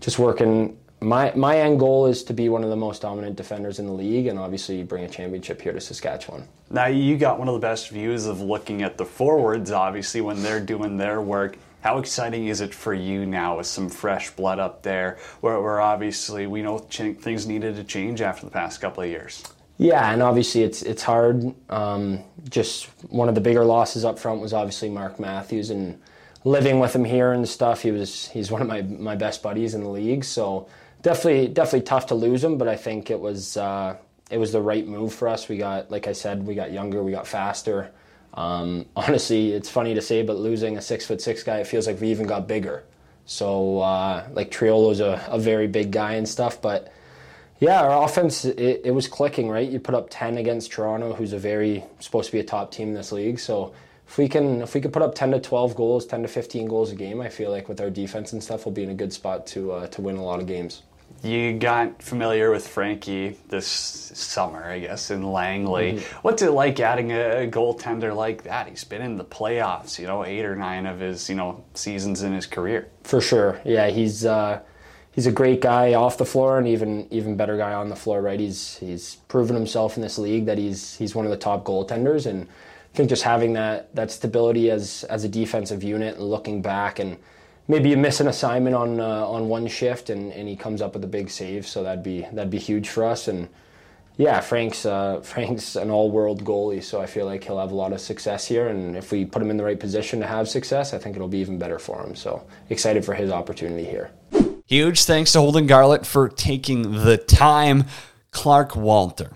just 0.00 0.18
working 0.18 0.78
my 1.00 1.32
my 1.34 1.58
end 1.58 1.78
goal 1.78 2.06
is 2.06 2.22
to 2.24 2.34
be 2.34 2.48
one 2.48 2.62
of 2.62 2.70
the 2.70 2.76
most 2.76 3.02
dominant 3.02 3.36
defenders 3.36 3.78
in 3.78 3.86
the 3.86 3.92
league, 3.92 4.26
and 4.26 4.38
obviously 4.38 4.82
bring 4.82 5.04
a 5.04 5.08
championship 5.08 5.60
here 5.60 5.72
to 5.72 5.80
Saskatchewan. 5.80 6.46
Now 6.70 6.86
you 6.86 7.16
got 7.16 7.38
one 7.38 7.48
of 7.48 7.54
the 7.54 7.60
best 7.60 7.88
views 7.88 8.26
of 8.26 8.40
looking 8.40 8.82
at 8.82 8.98
the 8.98 9.04
forwards, 9.04 9.70
obviously 9.70 10.20
when 10.20 10.42
they're 10.42 10.60
doing 10.60 10.96
their 10.96 11.20
work. 11.20 11.58
How 11.80 11.96
exciting 11.98 12.48
is 12.48 12.60
it 12.60 12.74
for 12.74 12.92
you 12.92 13.24
now 13.24 13.56
with 13.56 13.66
some 13.66 13.88
fresh 13.88 14.30
blood 14.32 14.58
up 14.58 14.82
there, 14.82 15.18
where, 15.40 15.58
where 15.62 15.80
obviously 15.80 16.46
we 16.46 16.60
know 16.60 16.80
ch- 16.90 17.16
things 17.18 17.46
needed 17.46 17.76
to 17.76 17.84
change 17.84 18.20
after 18.20 18.44
the 18.44 18.52
past 18.52 18.82
couple 18.82 19.02
of 19.02 19.08
years? 19.08 19.42
Yeah, 19.78 20.12
and 20.12 20.22
obviously 20.22 20.62
it's 20.62 20.82
it's 20.82 21.02
hard. 21.02 21.54
Um, 21.70 22.22
just 22.50 22.84
one 23.08 23.30
of 23.30 23.34
the 23.34 23.40
bigger 23.40 23.64
losses 23.64 24.04
up 24.04 24.18
front 24.18 24.42
was 24.42 24.52
obviously 24.52 24.90
Mark 24.90 25.18
Matthews, 25.18 25.70
and 25.70 25.98
living 26.44 26.80
with 26.80 26.94
him 26.94 27.04
here 27.04 27.32
and 27.32 27.48
stuff, 27.48 27.80
he 27.80 27.90
was 27.90 28.28
he's 28.28 28.50
one 28.50 28.60
of 28.60 28.68
my 28.68 28.82
my 28.82 29.16
best 29.16 29.42
buddies 29.42 29.72
in 29.72 29.82
the 29.82 29.88
league. 29.88 30.24
So 30.24 30.68
definitely 31.02 31.48
definitely 31.48 31.82
tough 31.82 32.06
to 32.06 32.14
lose 32.14 32.42
him, 32.42 32.58
but 32.58 32.68
I 32.68 32.76
think 32.76 33.10
it 33.10 33.20
was 33.20 33.56
uh, 33.56 33.96
it 34.30 34.38
was 34.38 34.52
the 34.52 34.60
right 34.60 34.86
move 34.86 35.12
for 35.12 35.28
us. 35.28 35.48
We 35.48 35.58
got 35.58 35.90
like 35.90 36.06
I 36.06 36.12
said, 36.12 36.46
we 36.46 36.54
got 36.54 36.72
younger, 36.72 37.02
we 37.02 37.12
got 37.12 37.26
faster. 37.26 37.90
Um, 38.34 38.86
honestly, 38.96 39.52
it's 39.52 39.68
funny 39.68 39.94
to 39.94 40.02
say, 40.02 40.22
but 40.22 40.36
losing 40.36 40.76
a 40.76 40.82
six 40.82 41.06
foot 41.06 41.20
six 41.20 41.42
guy, 41.42 41.58
it 41.58 41.66
feels 41.66 41.86
like 41.86 42.00
we 42.00 42.10
even 42.10 42.26
got 42.26 42.46
bigger. 42.46 42.84
So 43.26 43.80
uh, 43.80 44.28
like 44.32 44.50
Triolo's 44.50 45.00
a, 45.00 45.24
a 45.28 45.38
very 45.38 45.68
big 45.68 45.92
guy 45.92 46.14
and 46.14 46.28
stuff, 46.28 46.60
but 46.60 46.92
yeah, 47.60 47.82
our 47.82 48.04
offense 48.04 48.44
it, 48.44 48.82
it 48.84 48.90
was 48.92 49.06
clicking 49.06 49.48
right. 49.48 49.68
You 49.68 49.78
put 49.80 49.94
up 49.94 50.08
ten 50.10 50.38
against 50.38 50.72
Toronto, 50.72 51.12
who's 51.12 51.32
a 51.32 51.38
very 51.38 51.84
supposed 52.00 52.26
to 52.26 52.32
be 52.32 52.40
a 52.40 52.44
top 52.44 52.72
team 52.72 52.88
in 52.88 52.94
this 52.94 53.12
league. 53.12 53.38
So 53.38 53.74
if 54.08 54.18
we 54.18 54.28
can 54.28 54.62
if 54.62 54.74
we 54.74 54.80
could 54.80 54.92
put 54.92 55.02
up 55.02 55.14
ten 55.14 55.30
to 55.32 55.40
twelve 55.40 55.76
goals, 55.76 56.06
ten 56.06 56.22
to 56.22 56.28
fifteen 56.28 56.66
goals 56.66 56.90
a 56.90 56.96
game, 56.96 57.20
I 57.20 57.28
feel 57.28 57.50
like 57.50 57.68
with 57.68 57.80
our 57.80 57.90
defense 57.90 58.32
and 58.32 58.42
stuff, 58.42 58.64
we'll 58.64 58.74
be 58.74 58.82
in 58.82 58.90
a 58.90 58.94
good 58.94 59.12
spot 59.12 59.46
to 59.48 59.72
uh, 59.72 59.86
to 59.88 60.00
win 60.00 60.16
a 60.16 60.24
lot 60.24 60.40
of 60.40 60.46
games. 60.46 60.82
You 61.22 61.58
got 61.58 62.02
familiar 62.02 62.50
with 62.50 62.66
Frankie 62.66 63.36
this 63.48 63.66
summer, 63.66 64.64
I 64.64 64.78
guess, 64.78 65.10
in 65.10 65.22
Langley. 65.22 65.94
Mm-hmm. 65.94 66.18
What's 66.22 66.40
it 66.40 66.50
like 66.52 66.80
adding 66.80 67.12
a 67.12 67.46
goaltender 67.50 68.16
like 68.16 68.44
that? 68.44 68.68
He's 68.68 68.84
been 68.84 69.02
in 69.02 69.18
the 69.18 69.24
playoffs, 69.24 69.98
you 69.98 70.06
know, 70.06 70.24
eight 70.24 70.46
or 70.46 70.56
nine 70.56 70.86
of 70.86 71.00
his, 71.00 71.28
you 71.28 71.34
know, 71.34 71.62
seasons 71.74 72.22
in 72.22 72.32
his 72.32 72.46
career. 72.46 72.88
For 73.04 73.20
sure, 73.20 73.60
yeah, 73.64 73.88
he's 73.88 74.24
uh, 74.24 74.60
he's 75.12 75.26
a 75.26 75.32
great 75.32 75.60
guy 75.60 75.92
off 75.92 76.16
the 76.16 76.24
floor 76.24 76.58
and 76.58 76.66
even 76.66 77.06
even 77.12 77.36
better 77.36 77.58
guy 77.58 77.74
on 77.74 77.90
the 77.90 77.96
floor. 77.96 78.22
Right, 78.22 78.40
he's 78.40 78.78
he's 78.78 79.16
proven 79.28 79.54
himself 79.54 79.96
in 79.96 80.02
this 80.02 80.18
league 80.18 80.46
that 80.46 80.56
he's 80.56 80.96
he's 80.96 81.14
one 81.14 81.26
of 81.26 81.30
the 81.30 81.36
top 81.36 81.64
goaltenders, 81.64 82.24
and 82.24 82.44
I 82.44 82.96
think 82.96 83.10
just 83.10 83.24
having 83.24 83.52
that 83.54 83.94
that 83.94 84.10
stability 84.10 84.70
as 84.70 85.04
as 85.04 85.24
a 85.24 85.28
defensive 85.28 85.82
unit 85.82 86.16
and 86.16 86.24
looking 86.24 86.62
back 86.62 86.98
and 86.98 87.18
maybe 87.68 87.90
you 87.90 87.96
miss 87.96 88.20
an 88.20 88.28
assignment 88.28 88.76
on 88.76 89.00
uh, 89.00 89.26
on 89.26 89.48
one 89.48 89.66
shift 89.66 90.10
and, 90.10 90.32
and 90.32 90.48
he 90.48 90.56
comes 90.56 90.82
up 90.82 90.94
with 90.94 91.04
a 91.04 91.08
big 91.08 91.30
save, 91.30 91.66
so 91.66 91.82
that'd 91.82 92.04
be 92.04 92.26
that'd 92.32 92.50
be 92.50 92.58
huge 92.58 92.88
for 92.88 93.04
us. 93.04 93.28
And 93.28 93.48
yeah, 94.16 94.40
Frank's 94.40 94.84
uh, 94.84 95.20
Frank's 95.24 95.76
an 95.76 95.90
all-world 95.90 96.44
goalie, 96.44 96.82
so 96.82 97.00
I 97.00 97.06
feel 97.06 97.26
like 97.26 97.44
he'll 97.44 97.58
have 97.58 97.72
a 97.72 97.74
lot 97.74 97.92
of 97.92 98.00
success 98.00 98.46
here. 98.46 98.68
And 98.68 98.96
if 98.96 99.12
we 99.12 99.24
put 99.24 99.42
him 99.42 99.50
in 99.50 99.56
the 99.56 99.64
right 99.64 99.80
position 99.80 100.20
to 100.20 100.26
have 100.26 100.48
success, 100.48 100.92
I 100.92 100.98
think 100.98 101.16
it'll 101.16 101.28
be 101.28 101.38
even 101.38 101.58
better 101.58 101.78
for 101.78 102.02
him. 102.02 102.14
So 102.14 102.46
excited 102.68 103.04
for 103.04 103.14
his 103.14 103.30
opportunity 103.30 103.84
here. 103.84 104.10
Huge 104.66 105.02
thanks 105.02 105.32
to 105.32 105.40
Holden 105.40 105.66
Garlent 105.66 106.06
for 106.06 106.28
taking 106.28 107.04
the 107.04 107.16
time. 107.16 107.84
Clark 108.30 108.76
Walter. 108.76 109.32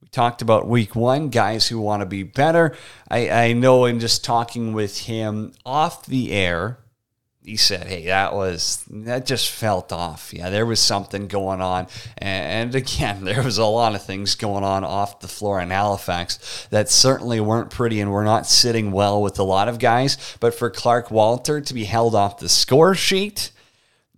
We 0.00 0.08
talked 0.08 0.40
about 0.40 0.66
week 0.66 0.94
one, 0.94 1.28
guys 1.28 1.68
who 1.68 1.80
want 1.80 2.00
to 2.00 2.06
be 2.06 2.22
better. 2.22 2.74
I, 3.10 3.28
I 3.28 3.52
know 3.52 3.84
in 3.84 4.00
just 4.00 4.24
talking 4.24 4.72
with 4.72 5.00
him 5.00 5.52
off 5.64 6.06
the 6.06 6.32
air, 6.32 6.78
he 7.46 7.56
said, 7.56 7.86
"Hey, 7.86 8.06
that 8.06 8.34
was 8.34 8.84
that 8.90 9.24
just 9.24 9.48
felt 9.48 9.92
off. 9.92 10.34
Yeah, 10.34 10.50
there 10.50 10.66
was 10.66 10.80
something 10.80 11.28
going 11.28 11.60
on, 11.60 11.86
and, 12.18 12.74
again, 12.74 13.24
there 13.24 13.42
was 13.42 13.56
a 13.56 13.64
lot 13.64 13.94
of 13.94 14.04
things 14.04 14.34
going 14.34 14.64
on 14.64 14.82
off 14.82 15.20
the 15.20 15.28
floor 15.28 15.60
in 15.60 15.70
Halifax 15.70 16.66
that 16.70 16.90
certainly 16.90 17.38
weren't 17.38 17.70
pretty, 17.70 18.00
and 18.00 18.10
were 18.10 18.24
not 18.24 18.48
sitting 18.48 18.90
well 18.90 19.22
with 19.22 19.38
a 19.38 19.44
lot 19.44 19.68
of 19.68 19.78
guys. 19.78 20.36
But 20.40 20.54
for 20.54 20.70
Clark 20.70 21.12
Walter 21.12 21.60
to 21.60 21.72
be 21.72 21.84
held 21.84 22.16
off 22.16 22.40
the 22.40 22.48
score 22.48 22.96
sheet, 22.96 23.52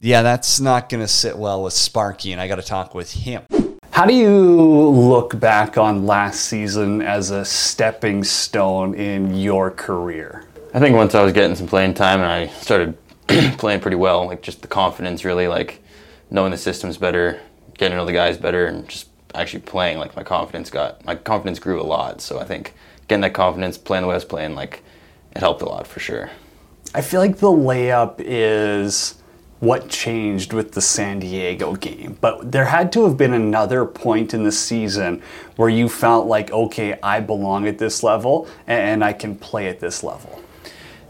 yeah, 0.00 0.22
that's 0.22 0.58
not 0.58 0.88
going 0.88 1.02
to 1.02 1.08
sit 1.08 1.36
well 1.36 1.62
with 1.62 1.74
Sparky, 1.74 2.32
and 2.32 2.40
I 2.40 2.48
got 2.48 2.56
to 2.56 2.62
talk 2.62 2.94
with 2.94 3.12
him." 3.12 3.42
How 3.90 4.06
do 4.06 4.14
you 4.14 4.88
look 4.88 5.38
back 5.38 5.76
on 5.76 6.06
last 6.06 6.46
season 6.46 7.02
as 7.02 7.30
a 7.30 7.44
stepping 7.44 8.24
stone 8.24 8.94
in 8.94 9.36
your 9.36 9.70
career? 9.70 10.44
I 10.72 10.78
think 10.78 10.96
once 10.96 11.14
I 11.14 11.22
was 11.22 11.32
getting 11.32 11.56
some 11.56 11.66
playing 11.66 11.94
time 11.94 12.20
and 12.20 12.30
I 12.30 12.46
started 12.46 12.96
playing 13.58 13.80
pretty 13.80 13.96
well. 13.96 14.26
Like 14.26 14.42
just 14.42 14.62
the 14.62 14.68
confidence, 14.68 15.24
really, 15.24 15.48
like 15.48 15.82
knowing 16.30 16.50
the 16.50 16.56
systems 16.56 16.96
better, 16.96 17.40
getting 17.76 17.92
to 17.92 17.96
know 17.96 18.06
the 18.06 18.12
guys 18.12 18.36
better, 18.36 18.66
and 18.66 18.88
just 18.88 19.08
actually 19.34 19.60
playing. 19.60 19.98
Like 19.98 20.16
my 20.16 20.22
confidence 20.22 20.70
got 20.70 21.04
my 21.04 21.14
confidence 21.14 21.58
grew 21.58 21.80
a 21.80 21.84
lot. 21.84 22.20
So 22.20 22.38
I 22.38 22.44
think 22.44 22.74
getting 23.06 23.22
that 23.22 23.34
confidence, 23.34 23.78
playing 23.78 24.02
the 24.02 24.08
way 24.08 24.14
I 24.14 24.16
was 24.16 24.24
playing, 24.24 24.54
like 24.54 24.82
it 25.32 25.38
helped 25.38 25.62
a 25.62 25.66
lot 25.66 25.86
for 25.86 26.00
sure. 26.00 26.30
I 26.94 27.02
feel 27.02 27.20
like 27.20 27.38
the 27.38 27.48
layup 27.48 28.16
is 28.18 29.18
what 29.60 29.88
changed 29.88 30.52
with 30.52 30.72
the 30.72 30.80
San 30.80 31.18
Diego 31.18 31.74
game. 31.74 32.16
But 32.20 32.52
there 32.52 32.66
had 32.66 32.92
to 32.92 33.04
have 33.04 33.16
been 33.16 33.34
another 33.34 33.84
point 33.84 34.32
in 34.32 34.44
the 34.44 34.52
season 34.52 35.22
where 35.56 35.68
you 35.68 35.88
felt 35.88 36.26
like, 36.26 36.52
okay, 36.52 36.98
I 37.02 37.20
belong 37.20 37.66
at 37.66 37.78
this 37.78 38.02
level 38.02 38.48
and 38.66 39.04
I 39.04 39.12
can 39.12 39.36
play 39.36 39.68
at 39.68 39.80
this 39.80 40.02
level. 40.02 40.42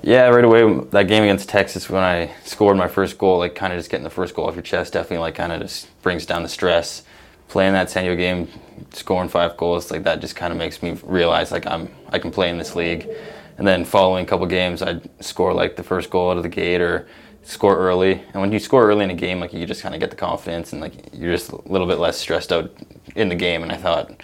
Yeah, 0.02 0.28
right 0.28 0.44
away 0.44 0.84
that 0.90 1.08
game 1.08 1.24
against 1.24 1.48
Texas 1.48 1.90
when 1.90 2.02
I 2.02 2.32
scored 2.44 2.76
my 2.76 2.86
first 2.88 3.18
goal, 3.18 3.38
like 3.38 3.54
kind 3.54 3.72
of 3.72 3.78
just 3.78 3.90
getting 3.90 4.04
the 4.04 4.10
first 4.10 4.34
goal 4.34 4.46
off 4.46 4.54
your 4.54 4.62
chest, 4.62 4.92
definitely 4.92 5.18
like 5.18 5.34
kind 5.34 5.52
of 5.52 5.60
just 5.60 5.88
brings 6.02 6.24
down 6.24 6.42
the 6.42 6.48
stress. 6.48 7.02
Playing 7.48 7.72
that 7.72 7.90
San 7.90 8.04
Diego 8.04 8.16
game, 8.16 8.48
scoring 8.92 9.28
five 9.28 9.56
goals, 9.56 9.90
like 9.90 10.04
that 10.04 10.20
just 10.20 10.36
kind 10.36 10.52
of 10.52 10.58
makes 10.58 10.82
me 10.82 10.98
realize 11.02 11.50
like 11.50 11.66
I'm 11.66 11.88
I 12.10 12.18
can 12.18 12.30
play 12.30 12.48
in 12.48 12.58
this 12.58 12.76
league. 12.76 13.08
And 13.56 13.66
then 13.66 13.84
following 13.84 14.24
a 14.24 14.28
couple 14.28 14.46
games, 14.46 14.82
I'd 14.82 15.08
score 15.24 15.52
like 15.52 15.74
the 15.74 15.82
first 15.82 16.10
goal 16.10 16.30
out 16.30 16.36
of 16.36 16.42
the 16.44 16.48
gate 16.48 16.80
or 16.80 17.08
score 17.42 17.76
early. 17.76 18.22
And 18.32 18.40
when 18.40 18.52
you 18.52 18.60
score 18.60 18.86
early 18.86 19.02
in 19.02 19.10
a 19.10 19.14
game, 19.14 19.40
like 19.40 19.52
you 19.52 19.66
just 19.66 19.82
kind 19.82 19.94
of 19.94 20.00
get 20.00 20.10
the 20.10 20.16
confidence 20.16 20.72
and 20.72 20.80
like 20.80 21.08
you're 21.12 21.32
just 21.32 21.50
a 21.50 21.56
little 21.68 21.86
bit 21.88 21.98
less 21.98 22.16
stressed 22.18 22.52
out 22.52 22.70
in 23.16 23.30
the 23.30 23.34
game. 23.34 23.62
And 23.64 23.72
I 23.72 23.76
thought 23.76 24.22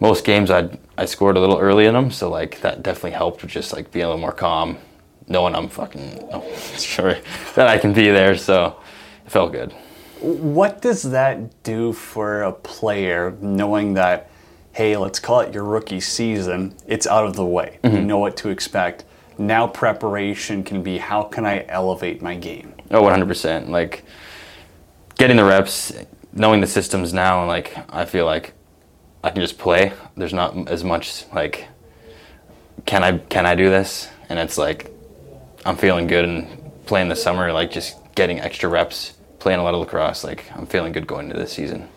most 0.00 0.24
games 0.24 0.50
I 0.50 0.76
I 0.98 1.04
scored 1.04 1.36
a 1.36 1.40
little 1.40 1.58
early 1.58 1.86
in 1.86 1.94
them, 1.94 2.10
so 2.10 2.28
like 2.28 2.60
that 2.62 2.82
definitely 2.82 3.12
helped 3.12 3.42
with 3.42 3.52
just 3.52 3.72
like 3.72 3.92
being 3.92 4.06
a 4.06 4.08
little 4.08 4.20
more 4.20 4.32
calm 4.32 4.78
knowing 5.28 5.54
I'm 5.54 5.68
fucking 5.68 6.28
oh, 6.32 6.56
sure 6.78 7.16
that 7.54 7.68
I 7.68 7.78
can 7.78 7.92
be 7.92 8.10
there. 8.10 8.36
So 8.36 8.78
it 9.24 9.30
felt 9.30 9.52
good. 9.52 9.72
What 10.20 10.80
does 10.80 11.02
that 11.02 11.62
do 11.62 11.92
for 11.92 12.42
a 12.42 12.52
player 12.52 13.36
knowing 13.40 13.94
that, 13.94 14.30
hey, 14.72 14.96
let's 14.96 15.18
call 15.20 15.40
it 15.40 15.52
your 15.52 15.64
rookie 15.64 16.00
season, 16.00 16.74
it's 16.86 17.06
out 17.06 17.26
of 17.26 17.36
the 17.36 17.44
way. 17.44 17.78
Mm-hmm. 17.82 17.96
You 17.96 18.02
know 18.02 18.18
what 18.18 18.36
to 18.38 18.48
expect. 18.48 19.04
Now 19.38 19.66
preparation 19.66 20.64
can 20.64 20.82
be 20.82 20.98
how 20.98 21.24
can 21.24 21.44
I 21.44 21.66
elevate 21.68 22.22
my 22.22 22.34
game? 22.34 22.74
Oh, 22.90 23.02
100%. 23.02 23.68
Like 23.68 24.04
getting 25.18 25.36
the 25.36 25.44
reps, 25.44 25.92
knowing 26.32 26.60
the 26.60 26.66
systems 26.66 27.12
now, 27.12 27.40
and 27.40 27.48
like 27.48 27.76
I 27.92 28.04
feel 28.04 28.24
like 28.24 28.54
I 29.22 29.30
can 29.30 29.42
just 29.42 29.58
play. 29.58 29.92
There's 30.16 30.32
not 30.32 30.68
as 30.68 30.84
much 30.84 31.24
like, 31.32 31.68
can 32.84 33.02
I 33.02 33.18
can 33.18 33.44
I 33.44 33.54
do 33.54 33.68
this? 33.68 34.08
And 34.28 34.38
it's 34.38 34.56
like 34.56 34.95
I'm 35.66 35.76
feeling 35.76 36.06
good 36.06 36.24
and 36.24 36.46
playing 36.86 37.08
this 37.08 37.20
summer, 37.20 37.52
like 37.52 37.72
just 37.72 37.96
getting 38.14 38.38
extra 38.38 38.68
reps, 38.68 39.14
playing 39.40 39.58
a 39.58 39.64
lot 39.64 39.74
of 39.74 39.80
lacrosse. 39.80 40.22
Like 40.22 40.44
I'm 40.54 40.64
feeling 40.64 40.92
good 40.92 41.08
going 41.08 41.26
into 41.26 41.38
this 41.38 41.52
season. 41.52 41.88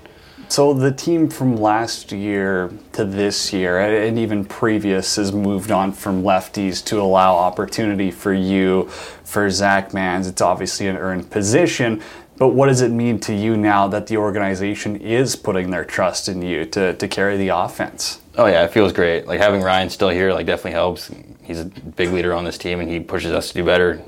So 0.47 0.73
the 0.73 0.91
team 0.91 1.29
from 1.29 1.55
last 1.55 2.11
year 2.11 2.71
to 2.93 3.05
this 3.05 3.53
year, 3.53 3.77
and 3.79 4.17
even 4.17 4.43
previous, 4.43 5.17
has 5.17 5.31
moved 5.31 5.69
on 5.69 5.91
from 5.91 6.23
lefties 6.23 6.83
to 6.85 6.99
allow 6.99 7.35
opportunity 7.35 8.09
for 8.09 8.33
you, 8.33 8.89
for 9.23 9.47
Zach 9.51 9.91
Manns. 9.91 10.27
It's 10.27 10.41
obviously 10.41 10.87
an 10.87 10.97
earned 10.97 11.29
position, 11.29 12.01
but 12.39 12.49
what 12.49 12.67
does 12.67 12.79
it 12.79 12.89
mean 12.89 13.19
to 13.19 13.35
you 13.35 13.57
now 13.57 13.87
that 13.89 14.07
the 14.07 14.15
organization 14.15 14.95
is 14.95 15.35
putting 15.35 15.71
their 15.71 15.83
trust 15.83 16.29
in 16.29 16.41
you 16.41 16.63
to, 16.67 16.93
to 16.93 17.07
carry 17.07 17.35
the 17.35 17.49
offense? 17.49 18.21
Oh 18.37 18.45
yeah, 18.45 18.63
it 18.63 18.71
feels 18.71 18.93
great. 18.93 19.27
Like 19.27 19.41
having 19.41 19.61
Ryan 19.61 19.89
still 19.89 20.07
here, 20.07 20.31
like 20.31 20.45
definitely 20.45 20.71
helps. 20.71 21.11
He's 21.43 21.59
a 21.59 21.65
big 21.65 22.11
leader 22.13 22.33
on 22.33 22.45
this 22.45 22.57
team, 22.57 22.79
and 22.79 22.89
he 22.89 23.01
pushes 23.01 23.33
us 23.33 23.49
to 23.49 23.55
do 23.55 23.65
better, 23.65 24.01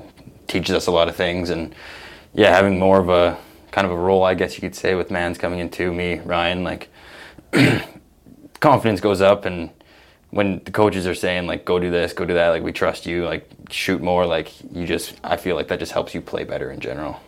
teaches 0.47 0.73
us 0.73 0.87
a 0.87 0.91
lot 0.91 1.09
of 1.09 1.15
things, 1.17 1.49
and 1.49 1.75
yeah, 2.33 2.55
having 2.55 2.79
more 2.79 2.99
of 2.99 3.09
a 3.09 3.37
kind 3.71 3.85
of 3.85 3.91
a 3.91 3.97
role, 3.97 4.23
I 4.23 4.33
guess 4.33 4.55
you 4.55 4.61
could 4.61 4.75
say, 4.75 4.95
with 4.95 5.09
Manns 5.09 5.37
coming 5.37 5.59
into 5.59 5.91
me, 5.93 6.19
Ryan, 6.19 6.63
like 6.63 6.87
confidence 8.61 9.01
goes 9.01 9.19
up, 9.19 9.43
and 9.43 9.71
when 10.29 10.63
the 10.63 10.71
coaches 10.71 11.05
are 11.05 11.15
saying 11.15 11.47
like 11.47 11.65
go 11.65 11.79
do 11.79 11.91
this, 11.91 12.13
go 12.13 12.23
do 12.23 12.35
that, 12.35 12.49
like 12.49 12.63
we 12.63 12.71
trust 12.71 13.05
you, 13.05 13.25
like 13.25 13.49
shoot 13.69 14.01
more, 14.01 14.25
like 14.25 14.53
you 14.73 14.87
just, 14.87 15.19
I 15.21 15.35
feel 15.35 15.57
like 15.57 15.67
that 15.67 15.79
just 15.79 15.91
helps 15.91 16.15
you 16.15 16.21
play 16.21 16.45
better 16.45 16.71
in 16.71 16.79
general. 16.79 17.19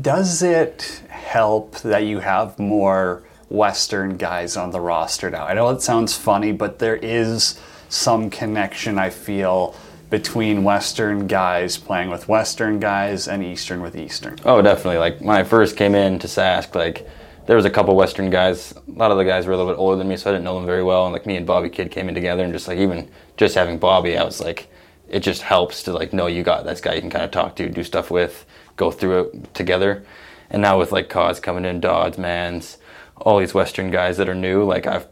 Does 0.00 0.42
it 0.42 1.02
help 1.08 1.76
that 1.80 2.04
you 2.04 2.20
have 2.20 2.58
more? 2.58 3.22
Western 3.50 4.16
guys 4.16 4.56
on 4.56 4.70
the 4.70 4.80
roster 4.80 5.30
now. 5.30 5.46
I 5.46 5.54
know 5.54 5.68
it 5.68 5.80
sounds 5.80 6.16
funny, 6.16 6.50
but 6.50 6.78
there 6.78 6.96
is 6.96 7.60
some 7.88 8.30
connection 8.30 8.98
I 8.98 9.10
feel 9.10 9.76
between 10.10 10.64
Western 10.64 11.26
guys 11.26 11.76
playing 11.76 12.10
with 12.10 12.28
Western 12.28 12.80
guys 12.80 13.28
and 13.28 13.44
Eastern 13.44 13.80
with 13.80 13.96
Eastern? 13.96 14.38
Oh, 14.44 14.60
definitely. 14.60 14.98
Like 14.98 15.20
when 15.20 15.36
I 15.36 15.44
first 15.44 15.76
came 15.76 15.94
in 15.94 16.18
to 16.20 16.26
Sask, 16.26 16.74
like 16.74 17.08
there 17.46 17.56
was 17.56 17.64
a 17.64 17.70
couple 17.70 17.94
Western 17.94 18.30
guys. 18.30 18.72
A 18.72 18.98
lot 18.98 19.10
of 19.10 19.18
the 19.18 19.24
guys 19.24 19.46
were 19.46 19.52
a 19.52 19.56
little 19.56 19.72
bit 19.72 19.78
older 19.78 19.96
than 19.96 20.08
me, 20.08 20.16
so 20.16 20.30
I 20.30 20.32
didn't 20.32 20.44
know 20.44 20.56
them 20.56 20.66
very 20.66 20.82
well. 20.82 21.04
And 21.04 21.12
like 21.12 21.26
me 21.26 21.36
and 21.36 21.46
Bobby 21.46 21.68
Kidd 21.68 21.90
came 21.90 22.08
in 22.08 22.14
together, 22.14 22.42
and 22.42 22.52
just 22.52 22.66
like 22.66 22.78
even 22.78 23.08
just 23.36 23.54
having 23.54 23.78
Bobby, 23.78 24.16
I 24.16 24.24
was 24.24 24.40
like, 24.40 24.68
it 25.08 25.20
just 25.20 25.42
helps 25.42 25.82
to 25.84 25.92
like 25.92 26.12
know 26.12 26.26
you 26.26 26.42
got 26.42 26.64
this 26.64 26.80
guy 26.80 26.94
you 26.94 27.00
can 27.00 27.10
kind 27.10 27.24
of 27.24 27.30
talk 27.30 27.54
to, 27.56 27.68
do 27.68 27.84
stuff 27.84 28.10
with, 28.10 28.46
go 28.76 28.90
through 28.90 29.20
it 29.20 29.54
together. 29.54 30.04
And 30.50 30.62
now 30.62 30.78
with 30.78 30.92
like 30.92 31.08
Cause 31.08 31.40
coming 31.40 31.64
in, 31.64 31.80
Dodds, 31.80 32.16
Manns, 32.16 32.76
all 33.16 33.38
these 33.38 33.54
Western 33.54 33.90
guys 33.90 34.16
that 34.16 34.28
are 34.28 34.34
new, 34.34 34.64
like 34.64 34.86
I've 34.86 35.06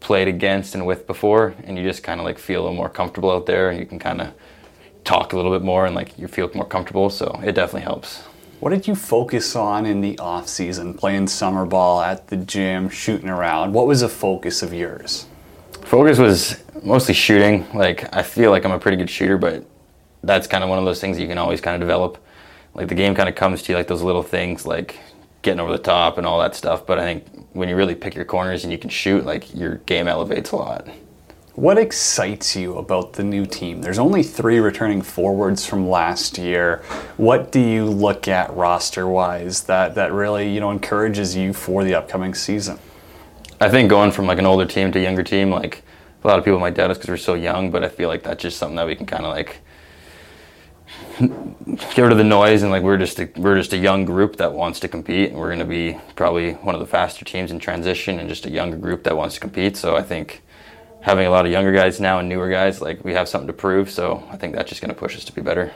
played 0.00 0.28
against 0.28 0.74
and 0.74 0.86
with 0.86 1.06
before, 1.06 1.54
and 1.64 1.76
you 1.76 1.84
just 1.84 2.02
kind 2.02 2.20
of 2.20 2.26
like 2.26 2.38
feel 2.38 2.60
a 2.60 2.62
little 2.62 2.76
more 2.76 2.88
comfortable 2.88 3.30
out 3.30 3.46
there, 3.46 3.70
and 3.70 3.78
you 3.78 3.86
can 3.86 3.98
kind 3.98 4.20
of 4.20 4.32
talk 5.04 5.32
a 5.32 5.36
little 5.36 5.52
bit 5.52 5.62
more, 5.62 5.86
and 5.86 5.94
like 5.94 6.18
you 6.18 6.28
feel 6.28 6.50
more 6.54 6.66
comfortable. 6.66 7.10
So 7.10 7.40
it 7.44 7.52
definitely 7.54 7.82
helps. 7.82 8.22
What 8.60 8.70
did 8.70 8.88
you 8.88 8.96
focus 8.96 9.54
on 9.54 9.86
in 9.86 10.00
the 10.00 10.18
off 10.18 10.48
season, 10.48 10.94
playing 10.94 11.28
summer 11.28 11.64
ball 11.64 12.00
at 12.00 12.26
the 12.26 12.36
gym, 12.36 12.88
shooting 12.88 13.28
around? 13.28 13.72
What 13.72 13.86
was 13.86 14.02
a 14.02 14.08
focus 14.08 14.62
of 14.62 14.72
yours? 14.72 15.26
Focus 15.82 16.18
was 16.18 16.62
mostly 16.82 17.14
shooting. 17.14 17.66
Like 17.72 18.12
I 18.14 18.22
feel 18.22 18.50
like 18.50 18.64
I'm 18.64 18.72
a 18.72 18.78
pretty 18.78 18.96
good 18.96 19.10
shooter, 19.10 19.38
but 19.38 19.64
that's 20.22 20.46
kind 20.46 20.64
of 20.64 20.70
one 20.70 20.78
of 20.78 20.84
those 20.84 21.00
things 21.00 21.18
you 21.18 21.28
can 21.28 21.38
always 21.38 21.60
kind 21.60 21.74
of 21.74 21.80
develop. 21.80 22.18
Like 22.78 22.86
the 22.86 22.94
game 22.94 23.16
kind 23.16 23.28
of 23.28 23.34
comes 23.34 23.60
to 23.62 23.72
you 23.72 23.76
like 23.76 23.88
those 23.88 24.02
little 24.02 24.22
things, 24.22 24.64
like 24.64 25.00
getting 25.42 25.58
over 25.58 25.72
the 25.72 25.82
top 25.82 26.16
and 26.16 26.24
all 26.24 26.38
that 26.38 26.54
stuff. 26.54 26.86
But 26.86 27.00
I 27.00 27.02
think 27.02 27.26
when 27.52 27.68
you 27.68 27.74
really 27.74 27.96
pick 27.96 28.14
your 28.14 28.24
corners 28.24 28.62
and 28.62 28.72
you 28.72 28.78
can 28.78 28.88
shoot, 28.88 29.26
like 29.26 29.52
your 29.52 29.78
game 29.78 30.06
elevates 30.06 30.52
a 30.52 30.56
lot. 30.56 30.86
What 31.56 31.76
excites 31.76 32.54
you 32.54 32.78
about 32.78 33.14
the 33.14 33.24
new 33.24 33.46
team? 33.46 33.82
There's 33.82 33.98
only 33.98 34.22
three 34.22 34.60
returning 34.60 35.02
forwards 35.02 35.66
from 35.66 35.90
last 35.90 36.38
year. 36.38 36.84
What 37.16 37.50
do 37.50 37.58
you 37.58 37.84
look 37.84 38.28
at 38.28 38.54
roster 38.54 39.08
wise 39.08 39.64
that, 39.64 39.96
that 39.96 40.12
really 40.12 40.48
you 40.48 40.60
know 40.60 40.70
encourages 40.70 41.34
you 41.34 41.52
for 41.52 41.82
the 41.82 41.96
upcoming 41.96 42.32
season? 42.32 42.78
I 43.60 43.68
think 43.70 43.90
going 43.90 44.12
from 44.12 44.28
like 44.28 44.38
an 44.38 44.46
older 44.46 44.66
team 44.66 44.92
to 44.92 45.00
a 45.00 45.02
younger 45.02 45.24
team, 45.24 45.50
like 45.50 45.82
a 46.22 46.28
lot 46.28 46.38
of 46.38 46.44
people 46.44 46.60
might 46.60 46.74
doubt 46.74 46.92
us 46.92 46.98
because 46.98 47.10
we're 47.10 47.16
so 47.16 47.34
young, 47.34 47.72
but 47.72 47.82
I 47.82 47.88
feel 47.88 48.08
like 48.08 48.22
that's 48.22 48.40
just 48.40 48.56
something 48.56 48.76
that 48.76 48.86
we 48.86 48.94
can 48.94 49.04
kind 49.04 49.24
of 49.24 49.32
like 49.32 49.62
get 51.18 51.98
rid 51.98 52.12
of 52.12 52.18
the 52.18 52.24
noise 52.24 52.62
and 52.62 52.70
like 52.70 52.82
we're 52.82 52.96
just 52.96 53.18
a, 53.18 53.28
we're 53.36 53.56
just 53.56 53.72
a 53.72 53.76
young 53.76 54.04
group 54.04 54.36
that 54.36 54.52
wants 54.52 54.78
to 54.80 54.88
compete 54.88 55.30
and 55.30 55.38
we're 55.38 55.48
going 55.48 55.58
to 55.58 55.64
be 55.64 55.98
probably 56.14 56.52
one 56.54 56.74
of 56.74 56.80
the 56.80 56.86
faster 56.86 57.24
teams 57.24 57.50
in 57.50 57.58
transition 57.58 58.18
and 58.18 58.28
just 58.28 58.46
a 58.46 58.50
younger 58.50 58.76
group 58.76 59.02
that 59.02 59.16
wants 59.16 59.34
to 59.34 59.40
compete 59.40 59.76
so 59.76 59.96
i 59.96 60.02
think 60.02 60.42
having 61.00 61.26
a 61.26 61.30
lot 61.30 61.44
of 61.44 61.50
younger 61.50 61.72
guys 61.72 62.00
now 62.00 62.20
and 62.20 62.28
newer 62.28 62.48
guys 62.48 62.80
like 62.80 63.04
we 63.04 63.12
have 63.12 63.28
something 63.28 63.48
to 63.48 63.52
prove 63.52 63.90
so 63.90 64.22
i 64.30 64.36
think 64.36 64.54
that's 64.54 64.68
just 64.68 64.80
going 64.80 64.94
to 64.94 64.98
push 64.98 65.16
us 65.16 65.24
to 65.24 65.32
be 65.32 65.40
better 65.40 65.72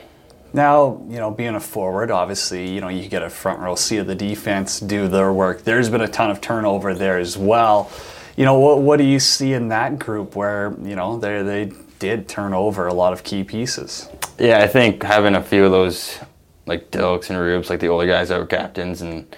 now, 0.55 1.01
you 1.09 1.17
know, 1.17 1.31
being 1.31 1.55
a 1.55 1.59
forward, 1.59 2.11
obviously, 2.11 2.69
you 2.69 2.79
know, 2.79 2.87
you 2.87 3.09
get 3.09 3.23
a 3.23 3.29
front 3.31 3.59
row 3.59 3.73
seat 3.73 3.97
of 3.97 4.05
the 4.05 4.13
defense 4.13 4.79
do 4.79 5.07
their 5.07 5.33
work. 5.33 5.63
There's 5.63 5.89
been 5.89 6.01
a 6.01 6.07
ton 6.07 6.29
of 6.29 6.41
turnover 6.41 6.93
there 6.93 7.17
as 7.17 7.35
well. 7.35 7.91
You 8.37 8.45
know, 8.45 8.59
what, 8.59 8.81
what 8.81 8.97
do 8.97 9.03
you 9.03 9.19
see 9.19 9.53
in 9.53 9.69
that 9.69 9.97
group 9.97 10.35
where, 10.35 10.75
you 10.83 10.95
know, 10.95 11.17
they, 11.17 11.41
they 11.41 11.71
did 11.97 12.27
turn 12.27 12.53
over 12.53 12.85
a 12.85 12.93
lot 12.93 13.13
of 13.13 13.23
key 13.23 13.43
pieces? 13.43 14.09
Yeah, 14.39 14.59
I 14.59 14.67
think 14.67 15.03
having 15.03 15.35
a 15.35 15.43
few 15.43 15.65
of 15.65 15.71
those, 15.71 16.19
like 16.65 16.89
Dilks 16.91 17.29
and 17.29 17.39
Rubes, 17.39 17.69
like 17.69 17.79
the 17.79 17.87
older 17.87 18.07
guys 18.07 18.29
that 18.29 18.39
were 18.39 18.45
captains, 18.45 19.01
and 19.01 19.35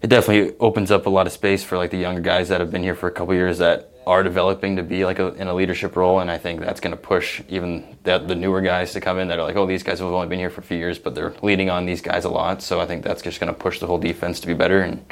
it 0.00 0.08
definitely 0.08 0.56
opens 0.58 0.90
up 0.90 1.06
a 1.06 1.10
lot 1.10 1.26
of 1.26 1.32
space 1.32 1.62
for 1.62 1.76
like 1.76 1.90
the 1.90 1.98
younger 1.98 2.20
guys 2.20 2.48
that 2.48 2.60
have 2.60 2.70
been 2.70 2.82
here 2.82 2.94
for 2.94 3.08
a 3.08 3.12
couple 3.12 3.34
years 3.34 3.58
that 3.58 3.90
are 4.06 4.22
developing 4.22 4.76
to 4.76 4.82
be 4.82 5.04
like 5.04 5.18
a, 5.18 5.32
in 5.34 5.46
a 5.48 5.54
leadership 5.54 5.96
role, 5.96 6.20
and 6.20 6.30
I 6.30 6.38
think 6.38 6.60
that's 6.60 6.80
going 6.80 6.90
to 6.90 6.96
push 6.96 7.42
even 7.48 7.96
the, 8.02 8.18
the, 8.18 8.34
newer 8.34 8.60
guys 8.60 8.92
to 8.94 9.00
come 9.00 9.18
in 9.18 9.28
that 9.28 9.38
are 9.38 9.44
like, 9.44 9.56
oh, 9.56 9.66
these 9.66 9.82
guys 9.82 10.00
have 10.00 10.08
only 10.08 10.26
been 10.26 10.38
here 10.38 10.50
for 10.50 10.60
a 10.60 10.64
few 10.64 10.76
years, 10.76 10.98
but 10.98 11.14
they're 11.14 11.34
leading 11.42 11.70
on 11.70 11.86
these 11.86 12.00
guys 12.00 12.24
a 12.24 12.28
lot. 12.28 12.62
So 12.62 12.80
I 12.80 12.86
think 12.86 13.04
that's 13.04 13.22
just 13.22 13.38
going 13.38 13.52
to 13.52 13.58
push 13.58 13.78
the 13.78 13.86
whole 13.86 13.98
defense 13.98 14.40
to 14.40 14.46
be 14.46 14.54
better, 14.54 14.80
and 14.80 15.04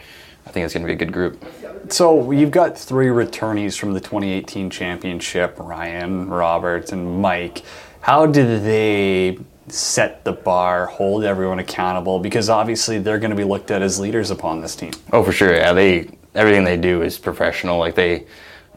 I 0.46 0.50
think 0.50 0.64
it's 0.64 0.74
going 0.74 0.84
to 0.84 0.88
be 0.88 0.94
a 0.94 0.96
good 0.96 1.12
group. 1.12 1.44
So 1.88 2.32
you've 2.32 2.50
got 2.50 2.76
three 2.76 3.06
returnees 3.06 3.78
from 3.78 3.92
the 3.92 4.00
2018 4.00 4.70
championship: 4.70 5.56
Ryan, 5.58 6.28
Roberts, 6.28 6.90
and 6.90 7.20
Mike. 7.20 7.62
How 8.00 8.26
do 8.26 8.58
they 8.58 9.38
set 9.68 10.24
the 10.24 10.32
bar, 10.32 10.86
hold 10.86 11.24
everyone 11.24 11.58
accountable? 11.58 12.18
Because 12.18 12.48
obviously 12.48 12.98
they're 12.98 13.18
going 13.18 13.30
to 13.30 13.36
be 13.36 13.44
looked 13.44 13.70
at 13.70 13.82
as 13.82 14.00
leaders 14.00 14.30
upon 14.30 14.60
this 14.60 14.74
team. 14.74 14.92
Oh, 15.12 15.22
for 15.22 15.32
sure. 15.32 15.54
Yeah, 15.54 15.72
they 15.72 16.08
everything 16.34 16.64
they 16.64 16.76
do 16.76 17.02
is 17.02 17.18
professional. 17.18 17.78
Like 17.78 17.94
they 17.94 18.26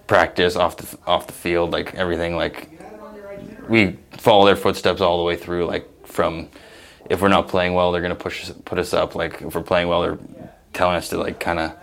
practice 0.08 0.56
off 0.56 0.78
the 0.78 0.98
off 1.08 1.28
the 1.28 1.34
field, 1.34 1.72
like 1.72 1.96
everything. 1.96 2.36
Like 2.36 2.70
we 3.68 3.98
follow 4.12 4.46
their 4.46 4.56
footsteps 4.56 5.02
all 5.02 5.18
the 5.18 5.24
way 5.24 5.36
through. 5.36 5.66
Like 5.66 6.08
from 6.08 6.50
if 7.10 7.22
we're 7.22 7.30
not 7.30 7.48
playing 7.48 7.74
well, 7.74 7.92
they're 7.92 8.02
gonna 8.02 8.16
push 8.16 8.52
put 8.66 8.78
us 8.78 8.94
up. 8.94 9.16
Like 9.16 9.42
if 9.42 9.56
we're 9.56 9.64
playing 9.64 9.88
well, 9.88 10.02
they're 10.02 10.20
telling 10.74 10.96
us 10.96 11.10
to 11.10 11.18
like 11.18 11.40
kind 11.40 11.60
of 11.60 11.74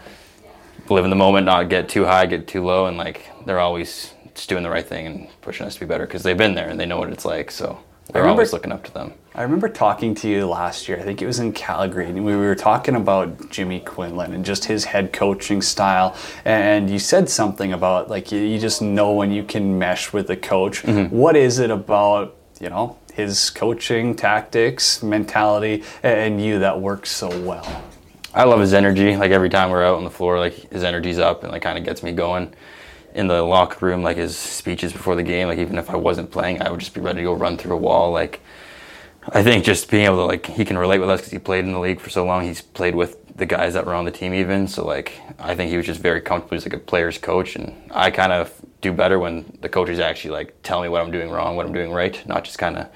live 0.91 1.05
in 1.05 1.11
the 1.11 1.17
moment, 1.17 1.47
not 1.47 1.69
get 1.69 1.88
too 1.88 2.05
high, 2.05 2.27
get 2.27 2.47
too 2.47 2.64
low, 2.64 2.87
and 2.87 2.97
like 2.97 3.31
they're 3.47 3.61
always 3.61 4.12
just 4.35 4.49
doing 4.49 4.62
the 4.62 4.71
right 4.71 4.87
thing 4.87 5.07
and 5.07 5.29
pushing 5.40 5.66
us 5.66 5.75
to 5.75 5.81
be 5.81 5.87
better 5.87 6.07
because 6.07 6.23
they've 6.23 6.37
been 6.37 6.55
there 6.55 6.69
and 6.69 6.79
they 6.79 6.87
know 6.87 6.99
what 6.99 7.11
it's 7.11 7.25
like. 7.25 7.51
So 7.51 7.79
we're 8.14 8.23
remember, 8.23 8.40
always 8.40 8.53
looking 8.53 8.73
up 8.73 8.85
to 8.85 8.93
them. 8.93 9.14
I 9.35 9.43
remember 9.43 9.69
talking 9.69 10.14
to 10.16 10.29
you 10.29 10.47
last 10.47 10.88
year. 10.88 10.99
I 10.99 11.03
think 11.03 11.23
it 11.23 11.27
was 11.27 11.38
in 11.38 11.53
Calgary, 11.53 12.07
and 12.07 12.25
we 12.25 12.35
were 12.35 12.55
talking 12.55 12.97
about 12.97 13.51
Jimmy 13.51 13.81
Quinlan 13.81 14.33
and 14.33 14.45
just 14.45 14.64
his 14.64 14.85
head 14.85 15.12
coaching 15.12 15.62
style. 15.62 16.16
And 16.45 16.90
you 16.90 16.99
said 16.99 17.29
something 17.29 17.73
about 17.73 18.11
like 18.11 18.33
you, 18.33 18.59
just 18.59 18.83
know 18.83 19.12
when 19.12 19.31
you 19.31 19.45
can 19.45 19.79
mesh 19.79 20.12
with 20.12 20.27
the 20.27 20.37
coach. 20.37 20.83
Mm-hmm. 20.83 21.16
What 21.16 21.37
is 21.37 21.59
it 21.59 21.71
about 21.71 22.37
you 22.61 22.71
know 22.71 22.99
his 23.14 23.51
coaching 23.51 24.16
tactics, 24.16 25.03
mentality, 25.03 25.85
and 26.03 26.43
you 26.43 26.59
that 26.59 26.81
works 26.81 27.11
so 27.11 27.29
well? 27.43 27.85
I 28.35 28.45
love 28.45 28.61
his 28.61 28.75
energy. 28.75 29.16
Like 29.16 29.31
every 29.31 29.49
time 29.49 29.71
we're 29.71 29.85
out 29.85 29.97
on 29.97 30.05
the 30.05 30.11
floor, 30.11 30.38
like 30.38 30.55
his 30.73 30.85
energy's 30.85 31.19
up 31.19 31.43
and 31.43 31.53
like 31.53 31.62
kind 31.62 31.79
of 31.79 31.85
gets 31.85 32.03
me 32.03 32.12
going 32.12 32.53
in 33.14 33.27
the 33.27 33.42
locker 33.42 33.87
room, 33.87 34.03
like 34.03 34.16
his 34.16 34.37
speeches 34.37 34.92
before 34.92 35.16
the 35.16 35.23
game, 35.23 35.49
like 35.49 35.59
even 35.59 35.79
if 35.79 35.90
I 35.90 35.96
wasn't 35.96 36.31
playing, 36.31 36.62
I 36.62 36.70
would 36.70 36.81
just 36.81 36.94
be 36.94 37.01
ready 37.01 37.18
to 37.18 37.25
go 37.25 37.33
run 37.33 37.57
through 37.57 37.75
a 37.75 37.79
wall. 37.79 38.12
Like 38.12 38.40
I 39.29 39.42
think 39.42 39.64
just 39.64 39.90
being 39.90 40.05
able 40.05 40.16
to 40.16 40.25
like 40.25 40.46
he 40.46 40.64
can 40.64 40.79
relate 40.79 40.99
with 40.99 41.11
us 41.11 41.20
because 41.20 41.33
he 41.33 41.38
played 41.38 41.64
in 41.64 41.73
the 41.73 41.79
league 41.79 42.01
for 42.01 42.11
so 42.11 42.25
long. 42.25 42.44
He's 42.44 42.62
played 42.62 42.94
with 42.94 43.16
the 43.37 43.46
guys 43.46 43.75
that 43.75 43.87
were 43.87 43.94
on 43.94 44.05
the 44.05 44.11
team 44.11 44.35
even. 44.35 44.66
So 44.68 44.85
like 44.85 45.20
I 45.38 45.55
think 45.55 45.70
he 45.70 45.77
was 45.77 45.87
just 45.87 46.01
very 46.01 46.20
comfortable. 46.20 46.57
He's 46.57 46.64
like 46.64 46.75
a 46.75 46.79
player's 46.79 47.18
coach, 47.18 47.57
and 47.57 47.75
I 47.90 48.11
kind 48.11 48.33
of 48.33 48.53
do 48.81 48.92
better 48.92 49.18
when 49.18 49.59
the 49.61 49.68
coaches 49.68 49.99
actually 49.99 50.33
like 50.33 50.55
tell 50.62 50.81
me 50.81 50.88
what 50.88 51.03
I'm 51.03 51.11
doing 51.11 51.31
wrong, 51.31 51.57
what 51.57 51.66
I'm 51.66 51.73
doing 51.73 51.92
right, 51.92 52.27
not 52.27 52.44
just 52.44 52.59
kind 52.59 52.77
of 52.77 52.88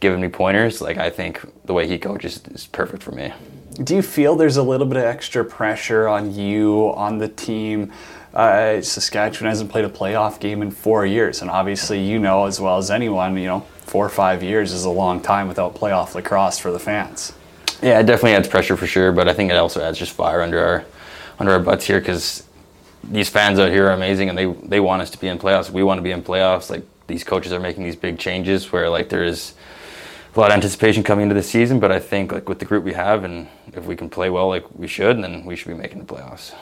giving 0.00 0.20
me 0.20 0.28
pointers. 0.28 0.80
Like 0.80 0.98
I 0.98 1.10
think 1.10 1.40
the 1.64 1.72
way 1.72 1.86
he 1.86 1.98
coaches 1.98 2.40
is 2.50 2.66
perfect 2.66 3.02
for 3.02 3.12
me. 3.12 3.32
Do 3.74 3.94
you 3.94 4.02
feel 4.02 4.36
there's 4.36 4.58
a 4.58 4.62
little 4.62 4.86
bit 4.86 4.98
of 4.98 5.04
extra 5.04 5.44
pressure 5.44 6.06
on 6.06 6.34
you 6.34 6.92
on 6.94 7.16
the 7.18 7.28
team? 7.28 7.90
Uh, 8.34 8.82
Saskatchewan 8.82 9.48
hasn't 9.48 9.70
played 9.70 9.86
a 9.86 9.88
playoff 9.88 10.40
game 10.40 10.60
in 10.60 10.70
four 10.70 11.06
years, 11.06 11.40
and 11.40 11.50
obviously 11.50 12.04
you 12.04 12.18
know 12.18 12.44
as 12.44 12.60
well 12.60 12.76
as 12.76 12.90
anyone, 12.90 13.36
you 13.36 13.46
know, 13.46 13.60
four 13.80 14.04
or 14.04 14.10
five 14.10 14.42
years 14.42 14.72
is 14.72 14.84
a 14.84 14.90
long 14.90 15.20
time 15.20 15.48
without 15.48 15.74
playoff 15.74 16.14
lacrosse 16.14 16.58
for 16.58 16.70
the 16.70 16.78
fans. 16.78 17.32
Yeah, 17.82 17.98
it 17.98 18.04
definitely 18.04 18.34
adds 18.34 18.46
pressure 18.46 18.76
for 18.76 18.86
sure, 18.86 19.10
but 19.10 19.26
I 19.26 19.32
think 19.32 19.50
it 19.50 19.56
also 19.56 19.82
adds 19.82 19.98
just 19.98 20.12
fire 20.12 20.42
under 20.42 20.62
our 20.62 20.84
under 21.38 21.52
our 21.52 21.60
butts 21.60 21.86
here 21.86 21.98
because 21.98 22.44
these 23.04 23.28
fans 23.28 23.58
out 23.58 23.70
here 23.70 23.86
are 23.86 23.92
amazing 23.92 24.28
and 24.28 24.36
they 24.36 24.46
they 24.64 24.80
want 24.80 25.00
us 25.00 25.10
to 25.10 25.18
be 25.18 25.28
in 25.28 25.38
playoffs. 25.38 25.70
We 25.70 25.82
want 25.82 25.98
to 25.98 26.02
be 26.02 26.12
in 26.12 26.22
playoffs. 26.22 26.68
Like 26.68 26.84
these 27.06 27.24
coaches 27.24 27.52
are 27.52 27.60
making 27.60 27.84
these 27.84 27.96
big 27.96 28.18
changes 28.18 28.70
where 28.70 28.90
like 28.90 29.08
there 29.08 29.24
is 29.24 29.54
a 30.34 30.40
lot 30.40 30.50
of 30.50 30.54
anticipation 30.54 31.02
coming 31.02 31.24
into 31.24 31.34
the 31.34 31.42
season, 31.42 31.78
but 31.78 31.92
I 31.92 31.98
think 31.98 32.32
like 32.32 32.48
with 32.48 32.58
the 32.58 32.64
group 32.64 32.84
we 32.84 32.94
have 32.94 33.24
and 33.24 33.48
if 33.74 33.84
we 33.84 33.96
can 33.96 34.08
play 34.08 34.30
well 34.30 34.48
like 34.48 34.64
we 34.74 34.86
should, 34.86 35.22
then 35.22 35.44
we 35.44 35.56
should 35.56 35.68
be 35.68 35.74
making 35.74 35.98
the 35.98 36.04
playoffs. 36.04 36.54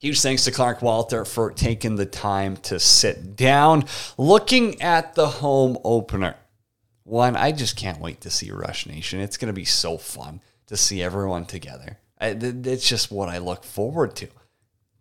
Huge 0.00 0.20
thanks 0.20 0.44
to 0.44 0.50
Clark 0.50 0.82
Walter 0.82 1.24
for 1.24 1.50
taking 1.50 1.96
the 1.96 2.06
time 2.06 2.56
to 2.58 2.78
sit 2.78 3.36
down. 3.36 3.84
Looking 4.18 4.80
at 4.82 5.14
the 5.14 5.26
home 5.26 5.78
opener, 5.84 6.36
one, 7.04 7.36
I 7.36 7.52
just 7.52 7.76
can't 7.76 8.00
wait 8.00 8.20
to 8.22 8.30
see 8.30 8.50
Rush 8.50 8.86
Nation. 8.86 9.20
It's 9.20 9.36
going 9.36 9.48
to 9.48 9.54
be 9.54 9.64
so 9.64 9.96
fun 9.96 10.40
to 10.66 10.76
see 10.76 11.02
everyone 11.02 11.46
together. 11.46 11.98
It's 12.20 12.88
just 12.88 13.10
what 13.10 13.28
I 13.28 13.38
look 13.38 13.64
forward 13.64 14.16
to. 14.16 14.28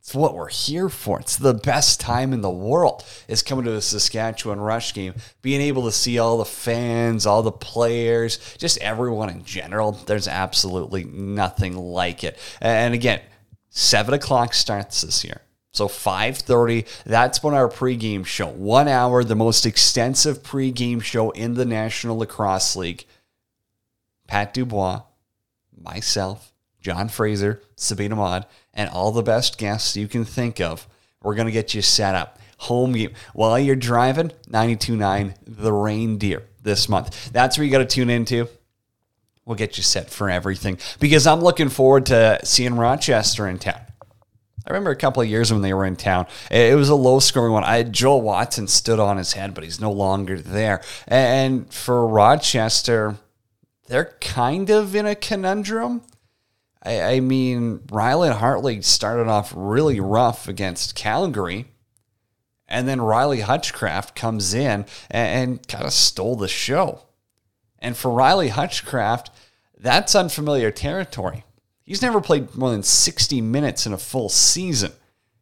It's 0.03 0.13
what 0.13 0.35
we're 0.35 0.49
here 0.49 0.89
for. 0.89 1.19
It's 1.19 1.37
the 1.37 1.53
best 1.53 1.99
time 1.99 2.33
in 2.33 2.41
the 2.41 2.49
world 2.49 3.05
is 3.27 3.41
coming 3.41 3.63
to 3.65 3.71
the 3.71 3.81
Saskatchewan 3.81 4.59
Rush 4.59 4.93
game, 4.93 5.15
being 5.41 5.61
able 5.61 5.85
to 5.85 5.93
see 5.93 6.19
all 6.19 6.37
the 6.37 6.45
fans, 6.45 7.25
all 7.25 7.41
the 7.41 7.53
players, 7.53 8.37
just 8.57 8.77
everyone 8.79 9.29
in 9.29 9.45
general. 9.45 9.93
There's 9.93 10.27
absolutely 10.27 11.05
nothing 11.05 11.77
like 11.77 12.25
it. 12.25 12.37
And 12.59 12.93
again, 12.93 13.21
Seven 13.75 14.13
o'clock 14.13 14.53
starts 14.53 15.01
this 15.01 15.23
year. 15.23 15.41
So 15.71 15.87
5:30, 15.87 16.85
that's 17.07 17.41
when 17.41 17.55
our 17.55 17.67
pregame 17.67 18.23
show. 18.23 18.47
One 18.47 18.87
hour, 18.87 19.23
the 19.23 19.35
most 19.35 19.65
extensive 19.65 20.43
pregame 20.43 21.01
show 21.01 21.31
in 21.31 21.55
the 21.55 21.65
National 21.65 22.19
Lacrosse 22.19 22.75
League. 22.75 23.07
Pat 24.27 24.53
Dubois, 24.53 25.01
myself, 25.75 26.52
John 26.83 27.07
Fraser, 27.09 27.61
Sabina 27.75 28.15
Mod, 28.15 28.45
and 28.73 28.89
all 28.89 29.11
the 29.11 29.23
best 29.23 29.57
guests 29.57 29.97
you 29.97 30.07
can 30.07 30.25
think 30.25 30.59
of. 30.61 30.87
We're 31.23 31.33
gonna 31.35 31.49
get 31.51 31.73
you 31.73 31.81
set 31.81 32.13
up. 32.13 32.37
Home 32.57 32.91
game. 32.93 33.13
While 33.33 33.57
you're 33.57 33.75
driving, 33.75 34.31
92.9 34.51 35.33
The 35.47 35.73
Reindeer. 35.73 36.43
this 36.61 36.87
month. 36.87 37.31
That's 37.33 37.57
where 37.57 37.65
you 37.65 37.71
got 37.71 37.79
to 37.79 37.85
tune 37.85 38.09
into. 38.09 38.47
We'll 39.45 39.57
get 39.57 39.75
you 39.75 39.83
set 39.83 40.09
for 40.09 40.29
everything 40.29 40.77
because 41.01 41.27
I'm 41.27 41.41
looking 41.41 41.67
forward 41.67 42.05
to 42.05 42.39
seeing 42.45 42.75
Rochester 42.75 43.47
in 43.47 43.59
town. 43.59 43.81
I 44.65 44.69
remember 44.69 44.91
a 44.91 44.95
couple 44.95 45.21
of 45.21 45.27
years 45.27 45.51
when 45.51 45.61
they 45.61 45.73
were 45.73 45.83
in 45.83 45.97
town. 45.97 46.25
It 46.49 46.77
was 46.77 46.87
a 46.87 46.95
low 46.95 47.19
scoring 47.19 47.51
one. 47.51 47.65
I 47.65 47.83
Joel 47.83 48.21
Watson 48.21 48.69
stood 48.69 48.99
on 48.99 49.17
his 49.17 49.33
head, 49.33 49.53
but 49.53 49.65
he's 49.65 49.81
no 49.81 49.91
longer 49.91 50.39
there. 50.39 50.81
And 51.05 51.69
for 51.73 52.07
Rochester, 52.07 53.17
they're 53.87 54.15
kind 54.21 54.69
of 54.69 54.95
in 54.95 55.05
a 55.05 55.15
conundrum. 55.15 56.01
I, 56.83 57.01
I 57.01 57.19
mean, 57.19 57.79
Rylan 57.87 58.37
Hartley 58.37 58.81
started 58.81 59.27
off 59.27 59.53
really 59.55 59.99
rough 59.99 60.47
against 60.47 60.95
Calgary. 60.95 61.67
And 62.67 62.87
then 62.87 63.01
Riley 63.01 63.41
Hutchcraft 63.41 64.15
comes 64.15 64.53
in 64.53 64.85
and, 65.11 65.49
and 65.51 65.67
kind 65.67 65.85
of 65.85 65.93
stole 65.93 66.35
the 66.35 66.47
show. 66.47 67.01
And 67.79 67.95
for 67.95 68.11
Riley 68.11 68.49
Hutchcraft, 68.49 69.29
that's 69.77 70.15
unfamiliar 70.15 70.71
territory. 70.71 71.43
He's 71.83 72.01
never 72.01 72.21
played 72.21 72.55
more 72.55 72.71
than 72.71 72.83
60 72.83 73.41
minutes 73.41 73.85
in 73.85 73.93
a 73.93 73.97
full 73.97 74.29
season. 74.29 74.93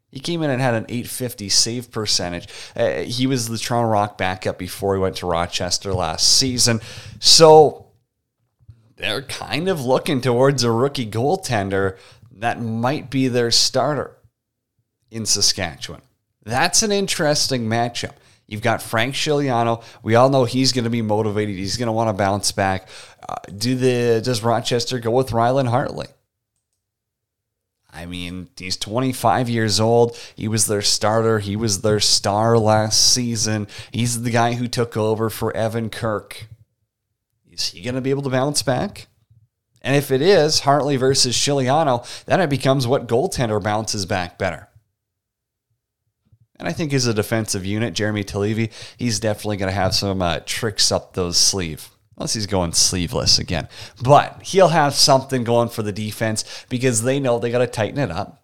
He 0.10 0.20
came 0.20 0.42
in 0.44 0.50
and 0.50 0.62
had 0.62 0.74
an 0.74 0.86
850 0.90 1.48
save 1.50 1.92
percentage. 1.92 2.48
Uh, 2.76 2.96
he 3.04 3.28
was 3.28 3.48
the 3.48 3.58
Toronto 3.58 3.90
Rock 3.90 4.18
backup 4.18 4.58
before 4.58 4.96
he 4.96 5.02
went 5.02 5.16
to 5.18 5.28
Rochester 5.28 5.94
last 5.94 6.38
season. 6.38 6.82
So 7.20 7.91
they're 8.98 9.22
kind 9.24 9.68
of 9.68 9.84
looking 9.84 10.22
towards 10.22 10.64
a 10.64 10.72
rookie 10.72 11.10
goaltender 11.10 11.98
that 12.32 12.62
might 12.62 13.10
be 13.10 13.28
their 13.28 13.52
starter 13.52 14.18
in 15.10 15.26
Saskatchewan. 15.26 16.02
That's 16.44 16.82
an 16.84 16.92
interesting 16.92 17.68
matchup. 17.68 18.14
You've 18.48 18.62
got 18.62 18.82
Frank 18.82 19.16
Scigliano. 19.16 19.84
We 20.04 20.16
all 20.16 20.30
know 20.30 20.44
he's 20.44 20.74
going 20.74 20.84
to 20.84 20.90
be 20.90 21.02
motivated. 21.02 21.56
He's 21.56 21.78
going 21.78 21.88
to 21.88 21.94
want 21.94 22.10
to 22.10 22.14
bounce 22.14 22.52
back. 22.52 22.90
Uh, 23.28 23.36
do 23.56 23.76
the 23.76 24.22
does 24.22 24.44
Rochester 24.44 25.00
go 25.00 25.12
with 25.12 25.30
Rylan 25.30 25.70
Hartley? 25.70 26.08
I 27.94 28.06
mean, 28.06 28.50
he's 28.58 28.78
25 28.78 29.50
years 29.50 29.80
old. 29.80 30.18
He 30.36 30.48
was 30.48 30.66
their 30.66 30.82
starter. 30.82 31.40
He 31.40 31.56
was 31.56 31.82
their 31.82 32.00
star 32.00 32.58
last 32.58 33.14
season. 33.14 33.68
He's 33.92 34.22
the 34.22 34.32
guy 34.32 34.54
who 34.54 34.68
took 34.68 34.96
over 34.98 35.30
for 35.30 35.56
Evan 35.56 35.90
Kirk. 35.90 36.48
Is 37.68 37.72
he 37.74 37.82
going 37.82 37.96
to 37.96 38.02
be 38.02 38.10
able 38.10 38.24
to 38.24 38.30
bounce 38.30 38.62
back? 38.62 39.08
And 39.82 39.96
if 39.96 40.12
it 40.12 40.22
is 40.22 40.60
Hartley 40.60 40.96
versus 40.96 41.36
Scigliano, 41.36 42.06
then 42.26 42.40
it 42.40 42.50
becomes 42.50 42.86
what 42.86 43.08
goaltender 43.08 43.62
bounces 43.62 44.06
back 44.06 44.38
better. 44.38 44.68
And 46.58 46.68
I 46.68 46.74
think 46.74 46.94
as 46.94 47.08
a 47.08 47.14
defensive 47.14 47.66
unit, 47.66 47.96
Jeremy 47.96 48.24
Talevi, 48.24 48.72
he's 48.96 49.20
definitely 49.20 49.58
going 49.58 49.72
to 49.72 49.76
have 49.76 49.96
some 49.96 50.22
uh, 50.22 50.42
tricks 50.46 50.92
up 50.92 51.14
those 51.14 51.38
sleeve. 51.38 51.90
Unless 52.18 52.34
he's 52.36 52.46
going 52.46 52.74
sleeveless 52.74 53.40
again. 53.40 53.68
But 54.00 54.44
he'll 54.44 54.68
have 54.68 54.94
something 54.94 55.44
going 55.44 55.70
for 55.70 55.82
the 55.82 55.92
defense 55.92 56.66
because 56.70 57.02
they 57.02 57.20
know 57.20 57.40
they 57.40 57.50
got 57.50 57.60
to 57.60 57.68
tighten 57.68 57.98
it 57.98 58.12
up. 58.12 58.44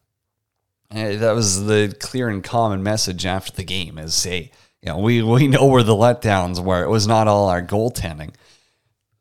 And 0.90 1.20
that 1.20 1.34
was 1.34 1.66
the 1.66 1.96
clear 2.00 2.28
and 2.28 2.44
common 2.44 2.82
message 2.82 3.24
after 3.26 3.52
the 3.52 3.64
game 3.64 4.00
is 4.00 4.16
say, 4.16 4.52
you 4.82 4.90
know, 4.90 4.98
we, 4.98 5.22
we 5.22 5.48
know 5.48 5.68
where 5.68 5.84
the 5.84 5.94
letdowns 5.94 6.64
were. 6.64 6.84
It 6.84 6.90
was 6.90 7.06
not 7.06 7.28
all 7.28 7.50
our 7.50 7.62
goaltending. 7.62 8.34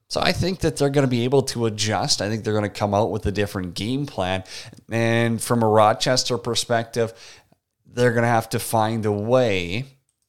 So 0.08 0.20
I 0.20 0.32
think 0.32 0.60
that 0.60 0.76
they're 0.76 0.90
going 0.90 1.06
to 1.06 1.10
be 1.10 1.24
able 1.24 1.42
to 1.42 1.66
adjust. 1.66 2.22
I 2.22 2.28
think 2.28 2.44
they're 2.44 2.52
going 2.52 2.62
to 2.62 2.68
come 2.68 2.94
out 2.94 3.10
with 3.10 3.26
a 3.26 3.32
different 3.32 3.74
game 3.74 4.06
plan. 4.06 4.44
And 4.90 5.42
from 5.42 5.62
a 5.62 5.68
Rochester 5.68 6.38
perspective, 6.38 7.12
they're 7.84 8.12
going 8.12 8.22
to 8.22 8.28
have 8.28 8.48
to 8.50 8.58
find 8.58 9.04
a 9.04 9.12
way 9.12 9.84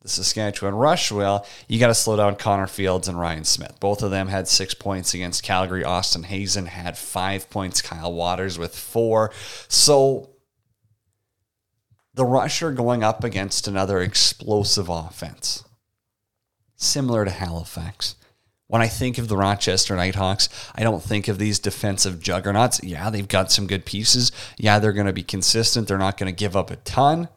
the 0.08 0.14
Saskatchewan 0.14 0.74
Rush 0.74 1.12
will, 1.12 1.46
you 1.68 1.80
got 1.80 1.88
to 1.88 1.94
slow 1.94 2.16
down 2.16 2.38
Connor 2.38 2.68
Fields 2.68 3.10
and 3.10 3.20
Ryan 3.20 3.44
Smith. 3.44 3.78
Both 3.82 4.02
of 4.04 4.10
them 4.10 4.30
had 4.30 4.48
six 4.48 4.74
points 4.74 5.14
against 5.14 5.44
Calgary. 5.44 5.84
Austin 5.84 6.24
Hazen 6.24 6.68
had 6.68 6.98
five 6.98 7.50
points. 7.50 7.82
Kyle 7.82 8.14
Waters 8.14 8.58
with 8.58 8.74
four. 8.74 9.32
So 9.68 10.30
the 12.14 12.24
Rush 12.24 12.62
are 12.62 12.72
going 12.72 13.04
up 13.04 13.26
against 13.26 13.68
another 13.68 14.00
explosive 14.00 14.88
offense, 14.88 15.66
similar 16.78 17.26
to 17.26 17.32
Halifax. 17.32 18.16
When 18.68 18.82
I 18.82 18.88
think 18.88 19.18
of 19.18 19.30
the 19.30 19.38
Rochester 19.38 19.96
Nighthawks, 19.96 20.50
I 20.76 20.84
don't 20.84 21.02
think 21.02 21.30
of 21.30 21.40
these 21.40 21.58
defensive 21.58 22.20
juggernauts. 22.20 22.84
Yeah, 22.84 23.10
they've 23.10 23.28
got 23.28 23.52
some 23.52 23.66
good 23.66 23.86
pieces. 23.86 24.32
Yeah, 24.58 24.80
they're 24.80 24.92
going 24.92 25.08
to 25.08 25.14
be 25.14 25.24
consistent. 25.24 25.88
They're 25.88 25.98
not 25.98 26.18
going 26.18 26.34
to 26.34 26.38
give 26.38 26.56
up 26.56 26.70
a 26.70 26.76
ton. 26.78 27.30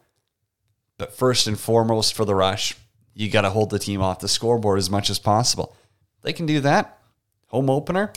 But 0.99 1.15
first 1.15 1.47
and 1.47 1.59
foremost 1.59 2.15
for 2.15 2.25
the 2.25 2.35
rush, 2.35 2.77
you 3.15 3.31
got 3.31 3.43
to 3.43 3.51
hold 3.51 3.71
the 3.71 3.79
team 3.79 4.03
off 4.03 4.19
the 4.19 4.29
scoreboard 4.29 4.79
as 4.79 4.91
much 4.91 5.09
as 5.09 5.19
possible. 5.19 5.77
They 6.23 6.33
can 6.33 6.47
do 6.47 6.61
that. 6.61 6.99
Home 7.47 7.71
opener, 7.71 8.13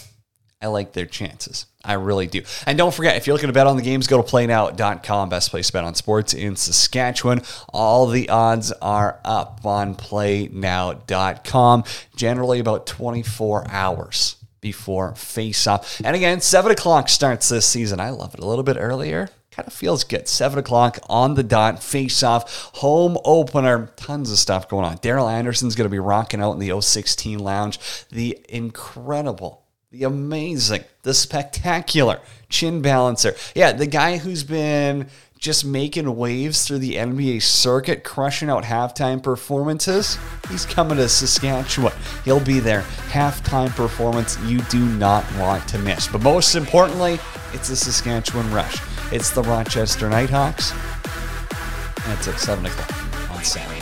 I 0.64 0.68
like 0.68 0.94
their 0.94 1.06
chances. 1.06 1.66
I 1.84 1.94
really 1.94 2.28
do. 2.28 2.44
And 2.66 2.78
don't 2.78 2.94
forget, 2.94 3.18
if 3.18 3.28
you're 3.28 3.34
looking 3.36 3.50
to 3.50 3.54
bet 3.54 3.68
on 3.68 3.76
the 3.76 3.82
games, 3.82 4.08
go 4.08 4.22
to 4.22 4.24
playnow.com. 4.24 5.28
Best 5.28 5.50
place 5.52 5.68
to 5.68 5.74
bet 5.74 5.84
on 5.84 5.94
sports 5.96 6.34
in 6.34 6.56
Saskatchewan. 6.56 7.42
All 7.74 8.08
the 8.08 8.30
odds 8.30 8.72
are 8.72 9.20
up 9.26 9.66
on 9.66 9.96
playnow.com, 9.96 11.84
generally 12.16 12.60
about 12.60 12.88
24 12.88 13.66
hours 13.70 14.38
before 14.62 15.14
face 15.16 15.68
off. 15.68 16.00
And 16.06 16.16
again, 16.16 16.40
7 16.40 16.72
o'clock 16.72 17.10
starts 17.10 17.50
this 17.50 17.66
season. 17.66 18.00
I 18.00 18.12
love 18.12 18.34
it 18.34 18.40
a 18.40 18.48
little 18.48 18.64
bit 18.64 18.78
earlier 18.80 19.30
kind 19.54 19.68
of 19.68 19.74
feels 19.74 20.04
good. 20.04 20.28
Seven 20.28 20.60
o'clock 20.60 21.00
on 21.08 21.36
the 21.36 21.44
dot, 21.44 21.84
face 21.84 22.24
off, 22.24 22.72
home 22.76 23.18
opener, 23.24 23.92
tons 23.96 24.32
of 24.32 24.40
stuff 24.40 24.68
going 24.68 24.84
on. 24.84 24.98
Daryl 24.98 25.32
Anderson's 25.32 25.76
going 25.76 25.86
to 25.86 25.92
be 25.92 26.00
rocking 26.00 26.42
out 26.42 26.54
in 26.54 26.60
the 26.60 26.82
016 26.82 27.40
lounge. 27.40 27.80
The 28.10 28.40
incredible, 28.50 29.63
the 29.94 30.04
amazing, 30.06 30.84
the 31.04 31.14
spectacular 31.14 32.20
chin 32.50 32.82
balancer. 32.82 33.36
Yeah, 33.54 33.74
the 33.74 33.86
guy 33.86 34.18
who's 34.18 34.44
been 34.44 35.08
just 35.38 35.64
making 35.64 36.16
waves 36.16 36.66
through 36.66 36.80
the 36.80 36.96
NBA 36.96 37.44
circuit, 37.44 38.04
crushing 38.04 38.50
out 38.50 38.64
halftime 38.64 39.22
performances. 39.22 40.18
He's 40.50 40.66
coming 40.66 40.98
to 40.98 41.08
Saskatchewan. 41.08 41.94
He'll 42.26 42.44
be 42.44 42.60
there. 42.60 42.82
Halftime 43.12 43.70
performance 43.70 44.40
you 44.46 44.62
do 44.64 44.84
not 44.84 45.24
want 45.38 45.68
to 45.70 45.78
miss. 45.78 46.08
But 46.08 46.24
most 46.24 46.56
importantly, 46.56 47.20
it's 47.54 47.68
the 47.68 47.76
Saskatchewan 47.76 48.52
Rush. 48.52 48.82
It's 49.12 49.30
the 49.30 49.44
Rochester 49.44 50.10
Nighthawks. 50.10 50.72
And 50.72 52.18
it's 52.18 52.28
at 52.28 52.40
7 52.40 52.66
o'clock 52.66 53.32
on 53.32 53.44
Saturday. 53.44 53.73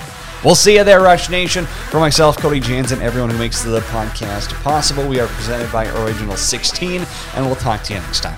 We'll 0.43 0.55
see 0.55 0.77
you 0.77 0.83
there, 0.83 1.01
Rush 1.01 1.29
Nation. 1.29 1.65
For 1.65 1.99
myself, 1.99 2.35
Cody 2.37 2.59
Janzen, 2.59 2.99
everyone 2.99 3.29
who 3.29 3.37
makes 3.37 3.63
the 3.63 3.79
podcast 3.81 4.51
possible, 4.63 5.07
we 5.07 5.19
are 5.19 5.27
presented 5.27 5.71
by 5.71 5.87
Original 6.03 6.35
16, 6.35 7.05
and 7.35 7.45
we'll 7.45 7.55
talk 7.55 7.83
to 7.83 7.93
you 7.93 7.99
next 7.99 8.21
time. 8.21 8.37